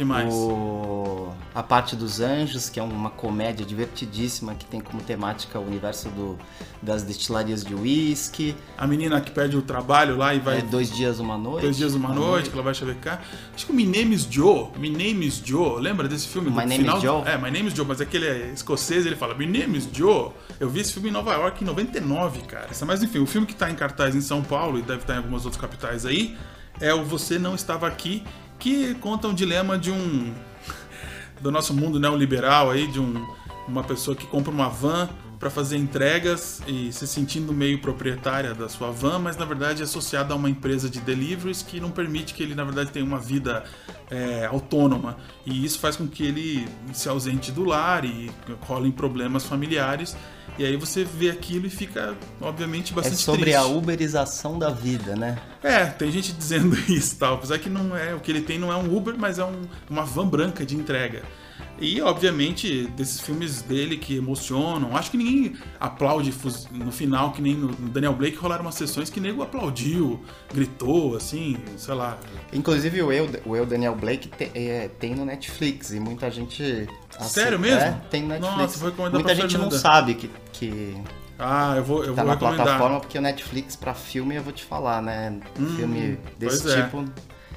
Que 0.00 0.04
mais? 0.04 0.32
O... 0.32 1.28
A 1.54 1.62
Parte 1.62 1.94
dos 1.94 2.20
Anjos, 2.20 2.70
que 2.70 2.80
é 2.80 2.82
uma 2.82 3.10
comédia 3.10 3.66
divertidíssima 3.66 4.54
que 4.54 4.64
tem 4.64 4.80
como 4.80 5.02
temática 5.02 5.58
o 5.58 5.66
universo 5.66 6.08
do... 6.10 6.38
das 6.80 7.02
destilarias 7.02 7.62
de 7.62 7.74
uísque. 7.74 8.56
A 8.78 8.86
menina 8.86 9.20
que 9.20 9.30
perde 9.30 9.58
o 9.58 9.62
trabalho 9.62 10.16
lá 10.16 10.34
e 10.34 10.38
vai 10.38 10.58
É 10.58 10.62
Dois 10.62 10.90
Dias, 10.90 11.18
Uma 11.18 11.36
Noite. 11.36 11.62
Dois 11.62 11.76
dias, 11.76 11.94
uma 11.94 12.14
noite, 12.14 12.48
que 12.48 12.54
ela 12.54 12.62
vai 12.62 12.72
chavecar. 12.72 13.22
Acho 13.54 13.66
que 13.66 13.72
o 13.72 13.74
My 13.74 13.84
Name 13.84 14.14
is 14.14 14.26
Joe. 14.30 14.70
My 14.78 14.88
Name 14.88 15.26
is 15.26 15.42
Joe. 15.44 15.80
Lembra 15.80 16.08
desse 16.08 16.28
filme? 16.28 16.48
My 16.48 16.62
do 16.62 16.68
Name 16.68 16.78
final? 16.78 16.96
is 16.96 17.02
Joe? 17.02 17.22
É, 17.26 17.36
My 17.36 17.50
Name 17.50 17.68
is 17.68 17.74
Joe, 17.74 17.86
mas 17.86 18.00
aquele 18.00 18.26
é 18.26 18.52
escocês, 18.54 19.04
ele 19.04 19.16
fala 19.16 19.34
My 19.34 19.46
Name 19.46 19.76
is 19.76 19.88
Joe. 19.92 20.30
Eu 20.58 20.70
vi 20.70 20.80
esse 20.80 20.94
filme 20.94 21.10
em 21.10 21.12
Nova 21.12 21.34
York 21.34 21.62
em 21.62 21.66
99, 21.66 22.42
cara. 22.42 22.68
Mas 22.86 23.02
enfim, 23.02 23.18
o 23.18 23.26
filme 23.26 23.46
que 23.46 23.54
tá 23.54 23.70
em 23.70 23.74
cartaz 23.74 24.14
em 24.14 24.20
São 24.22 24.42
Paulo 24.42 24.78
e 24.78 24.82
deve 24.82 25.00
estar 25.00 25.14
em 25.14 25.18
algumas 25.18 25.44
outras 25.44 25.60
capitais 25.60 26.06
aí 26.06 26.38
é 26.80 26.94
o 26.94 27.04
Você 27.04 27.38
Não 27.38 27.54
Estava 27.54 27.86
Aqui, 27.86 28.24
que 28.60 28.94
conta 28.96 29.26
um 29.26 29.34
dilema 29.34 29.78
de 29.78 29.90
um. 29.90 30.32
do 31.40 31.50
nosso 31.50 31.74
mundo 31.74 31.98
neoliberal 31.98 32.70
aí, 32.70 32.86
de 32.86 33.00
um, 33.00 33.26
uma 33.66 33.82
pessoa 33.82 34.14
que 34.14 34.26
compra 34.26 34.52
uma 34.52 34.68
van 34.68 35.08
para 35.40 35.48
fazer 35.48 35.78
entregas 35.78 36.60
e 36.68 36.92
se 36.92 37.06
sentindo 37.06 37.50
meio 37.52 37.80
proprietária 37.80 38.54
da 38.54 38.68
sua 38.68 38.90
van, 38.90 39.18
mas 39.18 39.38
na 39.38 39.46
verdade 39.46 39.80
é 39.80 39.84
associada 39.84 40.34
a 40.34 40.36
uma 40.36 40.50
empresa 40.50 40.88
de 40.90 41.00
deliveries 41.00 41.62
que 41.62 41.80
não 41.80 41.90
permite 41.90 42.34
que 42.34 42.42
ele 42.42 42.54
na 42.54 42.62
verdade 42.62 42.90
tenha 42.90 43.04
uma 43.06 43.18
vida 43.18 43.64
é, 44.10 44.44
autônoma 44.44 45.16
e 45.46 45.64
isso 45.64 45.78
faz 45.78 45.96
com 45.96 46.06
que 46.06 46.22
ele 46.24 46.68
se 46.92 47.08
ausente 47.08 47.50
do 47.50 47.64
lar 47.64 48.04
e 48.04 48.30
rolem 48.60 48.92
problemas 48.92 49.42
familiares 49.44 50.14
e 50.58 50.64
aí 50.66 50.76
você 50.76 51.04
vê 51.04 51.30
aquilo 51.30 51.66
e 51.66 51.70
fica 51.70 52.14
obviamente 52.38 52.92
É 52.92 52.96
bastante 52.96 53.16
sobre 53.22 53.40
triste. 53.42 53.56
a 53.56 53.64
uberização 53.64 54.58
da 54.58 54.68
vida, 54.68 55.16
né? 55.16 55.38
É, 55.62 55.86
tem 55.86 56.10
gente 56.12 56.32
dizendo 56.34 56.76
isso, 56.86 57.16
tal. 57.16 57.36
Apesar 57.36 57.58
que 57.58 57.70
não 57.70 57.96
é 57.96 58.14
o 58.14 58.20
que 58.20 58.30
ele 58.30 58.42
tem 58.42 58.58
não 58.58 58.70
é 58.70 58.76
um 58.76 58.94
Uber, 58.94 59.14
mas 59.16 59.38
é 59.38 59.44
um- 59.44 59.62
uma 59.88 60.04
van 60.04 60.26
branca 60.28 60.66
de 60.66 60.76
entrega. 60.76 61.22
E 61.80 62.00
obviamente 62.02 62.86
desses 62.88 63.20
filmes 63.20 63.62
dele 63.62 63.96
que 63.96 64.16
emocionam, 64.16 64.94
acho 64.96 65.10
que 65.10 65.16
ninguém 65.16 65.56
aplaude 65.80 66.32
no 66.72 66.92
final 66.92 67.32
que 67.32 67.40
nem 67.40 67.54
no 67.54 67.68
Daniel 67.68 68.12
Blake 68.12 68.36
rolaram 68.36 68.62
umas 68.64 68.74
sessões 68.74 69.08
que 69.08 69.18
nego 69.18 69.42
aplaudiu, 69.42 70.20
gritou, 70.52 71.16
assim, 71.16 71.56
sei 71.78 71.94
lá. 71.94 72.18
Inclusive 72.52 73.02
o 73.02 73.10
eu, 73.10 73.28
o 73.46 73.56
eu 73.56 73.64
Daniel 73.64 73.94
Blake 73.96 74.28
te- 74.28 74.50
é, 74.54 74.88
tem 74.98 75.14
no 75.14 75.24
Netflix 75.24 75.90
e 75.92 75.98
muita 76.00 76.30
gente. 76.30 76.86
Sério 77.20 77.58
mesmo? 77.58 77.80
É, 77.80 78.00
tem 78.10 78.22
no 78.22 78.28
Netflix. 78.28 78.56
Nossa, 78.58 78.78
vou 78.78 78.90
recomendar 78.90 79.20
muita 79.20 79.34
gente 79.34 79.56
não 79.56 79.70
sabe 79.70 80.14
que, 80.14 80.30
que 80.52 80.94
Ah, 81.38 81.74
eu 81.78 81.84
vou, 81.84 82.04
eu 82.04 82.14
tá 82.14 82.22
vou 82.22 82.26
na 82.26 82.32
recomendar. 82.34 82.64
plataforma, 82.66 83.00
porque 83.00 83.16
o 83.16 83.22
Netflix 83.22 83.74
pra 83.74 83.94
filme 83.94 84.34
eu 84.36 84.42
vou 84.42 84.52
te 84.52 84.64
falar, 84.64 85.00
né? 85.00 85.40
filme 85.76 86.18
desse 86.38 86.62
pois 86.62 86.66
é. 86.74 86.82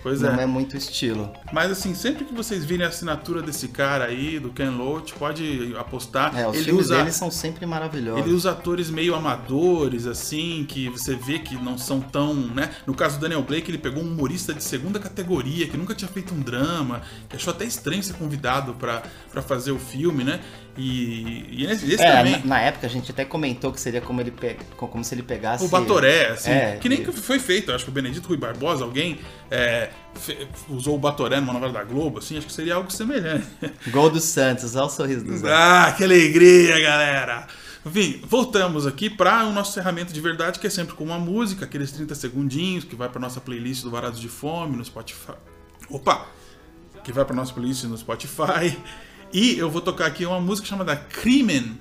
Pois 0.03 0.21
não 0.21 0.35
é. 0.35 0.43
é 0.43 0.45
muito 0.45 0.75
estilo. 0.75 1.31
Mas 1.53 1.71
assim, 1.71 1.95
sempre 1.95 2.25
que 2.25 2.33
vocês 2.33 2.65
virem 2.65 2.85
a 2.85 2.89
assinatura 2.89 3.41
desse 3.41 3.69
cara 3.69 4.03
aí, 4.05 4.37
do 4.37 4.49
Ken 4.49 4.69
Loach, 4.69 5.13
pode 5.13 5.73
apostar. 5.77 6.37
É, 6.37 6.45
os 6.45 6.55
ele 6.57 6.65
filmes 6.65 6.85
usa 6.87 6.97
dele 6.97 7.11
são 7.13 7.31
sempre 7.31 7.65
maravilhosos. 7.65 8.25
Ele 8.25 8.35
usa 8.35 8.51
atores 8.51 8.89
meio 8.89 9.15
amadores, 9.15 10.05
assim, 10.05 10.65
que 10.67 10.89
você 10.89 11.15
vê 11.15 11.39
que 11.39 11.55
não 11.55 11.77
são 11.77 12.01
tão, 12.01 12.33
né? 12.33 12.69
No 12.85 12.93
caso 12.93 13.17
do 13.17 13.21
Daniel 13.21 13.41
Blake, 13.41 13.71
ele 13.71 13.77
pegou 13.77 14.03
um 14.03 14.07
humorista 14.07 14.53
de 14.53 14.61
segunda 14.61 14.99
categoria, 14.99 15.67
que 15.67 15.77
nunca 15.77 15.95
tinha 15.95 16.09
feito 16.09 16.33
um 16.33 16.41
drama, 16.41 17.01
que 17.29 17.37
achou 17.37 17.53
até 17.53 17.63
estranho 17.63 18.03
ser 18.03 18.13
convidado 18.13 18.73
pra 18.73 19.01
fazer 19.41 19.71
o 19.71 19.79
filme, 19.79 20.25
né? 20.25 20.41
E, 20.75 21.45
e 21.51 21.65
esse, 21.69 21.85
esse 21.93 22.03
É, 22.03 22.17
também. 22.17 22.39
na, 22.39 22.45
na 22.45 22.61
época 22.61 22.87
a 22.87 22.89
gente 22.89 23.11
até 23.11 23.23
comentou 23.23 23.71
que 23.71 23.79
seria 23.79 24.01
como 24.01 24.19
ele 24.21 24.31
pe... 24.31 24.57
como 24.75 25.03
se 25.03 25.13
ele 25.13 25.21
pegasse 25.21 25.63
O 25.63 25.67
Batoré, 25.67 26.29
assim, 26.29 26.49
É, 26.49 26.77
que 26.81 26.89
nem 26.89 26.99
e- 27.01 27.05
que 27.05 27.11
foi 27.11 27.37
feito, 27.37 27.71
acho 27.71 27.83
que 27.85 27.91
o 27.91 27.93
Benedito 27.93 28.27
Rui 28.27 28.37
Barbosa, 28.37 28.83
alguém 28.83 29.19
é, 29.51 29.89
fe- 30.15 30.47
usou 30.69 30.95
o 30.95 30.97
Batoré 30.97 31.39
numa 31.39 31.53
novela 31.53 31.73
da 31.73 31.83
Globo, 31.83 32.17
assim, 32.19 32.37
acho 32.39 32.47
que 32.47 32.53
seria 32.53 32.73
algo 32.75 32.91
semelhante. 32.91 33.45
Gol 33.91 34.09
do 34.09 34.19
Santos, 34.19 34.75
olha 34.75 34.85
o 34.85 34.89
sorriso 34.89 35.23
do 35.23 35.33
Santos. 35.33 35.49
Ah, 35.51 35.93
que 35.95 36.03
alegria, 36.03 36.79
galera! 36.79 37.45
Enfim, 37.85 38.21
voltamos 38.25 38.87
aqui 38.87 39.09
para 39.09 39.45
o 39.45 39.51
nosso 39.51 39.71
encerramento 39.71 40.11
de 40.11 40.21
verdade, 40.21 40.57
que 40.57 40.65
é 40.65 40.69
sempre 40.71 40.95
com 40.95 41.03
uma 41.03 41.19
música, 41.19 41.65
aqueles 41.65 41.91
30 41.91 42.15
segundinhos, 42.15 42.83
que 42.83 42.95
vai 42.95 43.09
para 43.09 43.19
nossa 43.21 43.39
playlist 43.41 43.83
do 43.83 43.91
Varados 43.91 44.19
de 44.19 44.27
Fome 44.29 44.75
no 44.77 44.83
Spotify. 44.83 45.33
Opa! 45.89 46.25
Que 47.03 47.11
vai 47.11 47.25
para 47.25 47.35
nossa 47.35 47.53
playlist 47.53 47.83
no 47.83 47.97
Spotify. 47.97 48.75
E 49.33 49.57
eu 49.57 49.67
vou 49.67 49.81
tocar 49.81 50.05
aqui 50.05 50.27
uma 50.27 50.39
música 50.39 50.67
chamada 50.67 50.95
Crimen, 50.95 51.79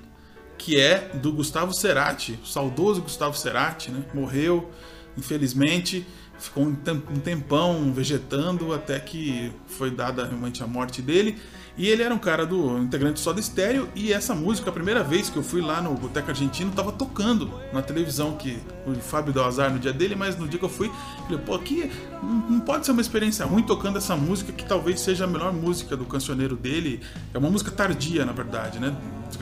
que 0.57 0.79
é 0.79 1.11
do 1.13 1.31
Gustavo 1.31 1.71
Cerati, 1.71 2.39
o 2.43 2.47
saudoso 2.47 3.03
Gustavo 3.03 3.37
Cerati, 3.37 3.91
né? 3.91 4.03
Morreu, 4.11 4.71
infelizmente, 5.15 6.03
ficou 6.39 6.63
um 6.63 6.73
tem- 6.73 6.99
tempão 7.23 7.93
vegetando 7.93 8.73
até 8.73 8.99
que 8.99 9.51
foi 9.67 9.91
dada 9.91 10.25
realmente 10.25 10.63
a 10.63 10.67
morte 10.67 10.99
dele. 10.99 11.37
E 11.75 11.87
ele 11.89 12.03
era 12.03 12.13
um 12.13 12.19
cara 12.19 12.45
do 12.45 12.77
integrante 12.77 13.13
do 13.13 13.19
Soda 13.19 13.41
Stereo 13.41 13.89
e 13.95 14.13
essa 14.13 14.35
música, 14.35 14.69
a 14.69 14.73
primeira 14.73 15.03
vez 15.03 15.27
que 15.31 15.37
eu 15.37 15.41
fui 15.41 15.59
lá 15.59 15.81
no 15.81 15.95
Boteco 15.95 16.29
Argentino, 16.29 16.71
tava 16.71 16.91
tocando 16.91 17.51
na 17.73 17.81
televisão, 17.81 18.33
que 18.33 18.59
o 18.85 18.93
Fábio 18.93 19.33
deu 19.33 19.43
azar 19.43 19.71
no 19.71 19.79
dia 19.79 19.91
dele, 19.91 20.13
mas 20.13 20.37
no 20.37 20.47
dia 20.47 20.59
que 20.59 20.65
eu 20.65 20.69
fui, 20.69 20.91
ele 21.27 21.39
pô, 21.39 21.55
aqui 21.55 21.91
não 22.21 22.59
pode 22.59 22.85
ser 22.85 22.91
uma 22.91 23.01
experiência 23.01 23.43
ruim 23.43 23.63
tocando 23.63 23.97
essa 23.97 24.15
música 24.15 24.51
que 24.51 24.63
talvez 24.63 24.99
seja 24.99 25.23
a 25.23 25.27
melhor 25.27 25.51
música 25.51 25.97
do 25.97 26.05
cancioneiro 26.05 26.55
dele. 26.55 27.01
É 27.33 27.39
uma 27.39 27.49
música 27.49 27.71
tardia, 27.71 28.23
na 28.23 28.33
verdade, 28.33 28.77
né? 28.79 28.95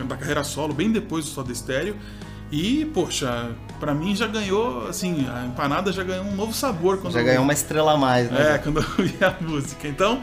Da 0.08 0.15
carreira 0.15 0.41
solo, 0.46 0.74
bem 0.74 0.89
depois 0.89 1.26
do 1.26 1.32
Soda 1.32 1.54
Stereo. 1.54 1.98
E, 2.50 2.86
poxa, 2.94 3.52
pra 3.80 3.94
mim 3.94 4.15
já 4.15 4.28
ganhou, 4.28 4.88
assim, 4.88 5.28
a 5.34 5.46
empanada 5.46 5.91
já 5.91 6.04
ganhou 6.04 6.26
um 6.26 6.36
novo 6.36 6.54
sabor 6.54 6.98
quando 6.98 7.13
Já 7.13 7.20
eu- 7.22 7.26
ganhou 7.26 7.44
uma 7.44 7.54
estrela 7.54 7.94
a 7.94 7.98
mais, 7.98 8.32
né? 8.32 8.56
É, 8.56 8.58
quando 8.58 8.78
eu 8.80 9.06
vi 9.06 9.17
a 9.24 9.36
música. 9.41 9.86
Então, 9.88 10.22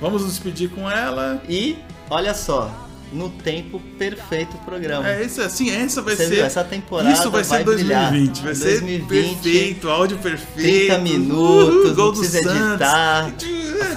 vamos 0.00 0.22
nos 0.22 0.30
despedir 0.32 0.70
com 0.70 0.90
ela. 0.90 1.42
E, 1.48 1.76
olha 2.10 2.34
só, 2.34 2.70
no 3.12 3.28
tempo 3.30 3.80
perfeito 3.98 4.56
o 4.56 4.58
programa. 4.60 5.08
É, 5.08 5.24
isso 5.24 5.40
assim, 5.40 5.70
essa 5.70 6.02
vai 6.02 6.14
Você 6.14 6.26
ser. 6.26 6.34
viu, 6.36 6.44
essa 6.44 6.62
temporada 6.64 7.10
Isso 7.10 7.30
vai, 7.30 7.42
vai 7.42 7.58
ser 7.58 7.64
2020. 7.64 8.08
brilhar. 8.10 8.44
Vai 8.44 8.54
ser 8.54 8.80
2020, 8.80 9.08
perfeito, 9.42 9.88
áudio 9.90 10.18
perfeito. 10.18 10.86
30 10.88 10.98
minutos, 10.98 11.74
Uhul, 11.86 11.94
gol 11.94 12.12
não 12.12 12.18
precisa 12.20 12.38
editar. 12.40 13.32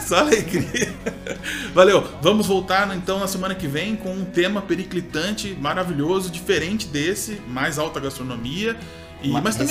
Só 0.07 0.19
alegria. 0.19 0.93
Valeu. 1.73 2.03
Vamos 2.21 2.47
voltar 2.47 2.93
então 2.95 3.19
na 3.19 3.27
semana 3.27 3.55
que 3.55 3.67
vem 3.67 3.95
com 3.95 4.13
um 4.13 4.25
tema 4.25 4.61
periclitante, 4.61 5.57
maravilhoso, 5.59 6.29
diferente 6.29 6.87
desse, 6.87 7.41
mais 7.47 7.77
alta 7.79 7.99
gastronomia. 7.99 8.77
E, 9.23 9.29
Ma- 9.29 9.41
mas 9.41 9.55
também 9.55 9.67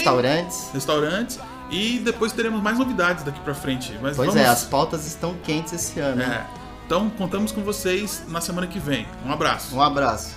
Restaurantes. 0.73 1.39
E 1.71 1.99
depois 1.99 2.33
teremos 2.33 2.63
mais 2.63 2.79
novidades 2.79 3.25
daqui 3.25 3.41
pra 3.41 3.55
frente. 3.55 3.97
Mas 4.03 4.17
Pois 4.17 4.29
vamos... 4.29 4.43
é, 4.43 4.47
as 4.47 4.65
pautas 4.65 5.07
estão 5.07 5.35
quentes 5.45 5.73
esse 5.73 6.01
ano. 6.01 6.23
É. 6.23 6.47
Então 6.87 7.09
contamos 7.11 7.53
com 7.53 7.63
vocês 7.63 8.25
na 8.29 8.41
semana 8.41 8.67
que 8.67 8.79
vem. 8.81 9.07
Um 9.25 9.33
abraço. 9.33 9.77
Um 9.77 9.81
abraço. 9.81 10.37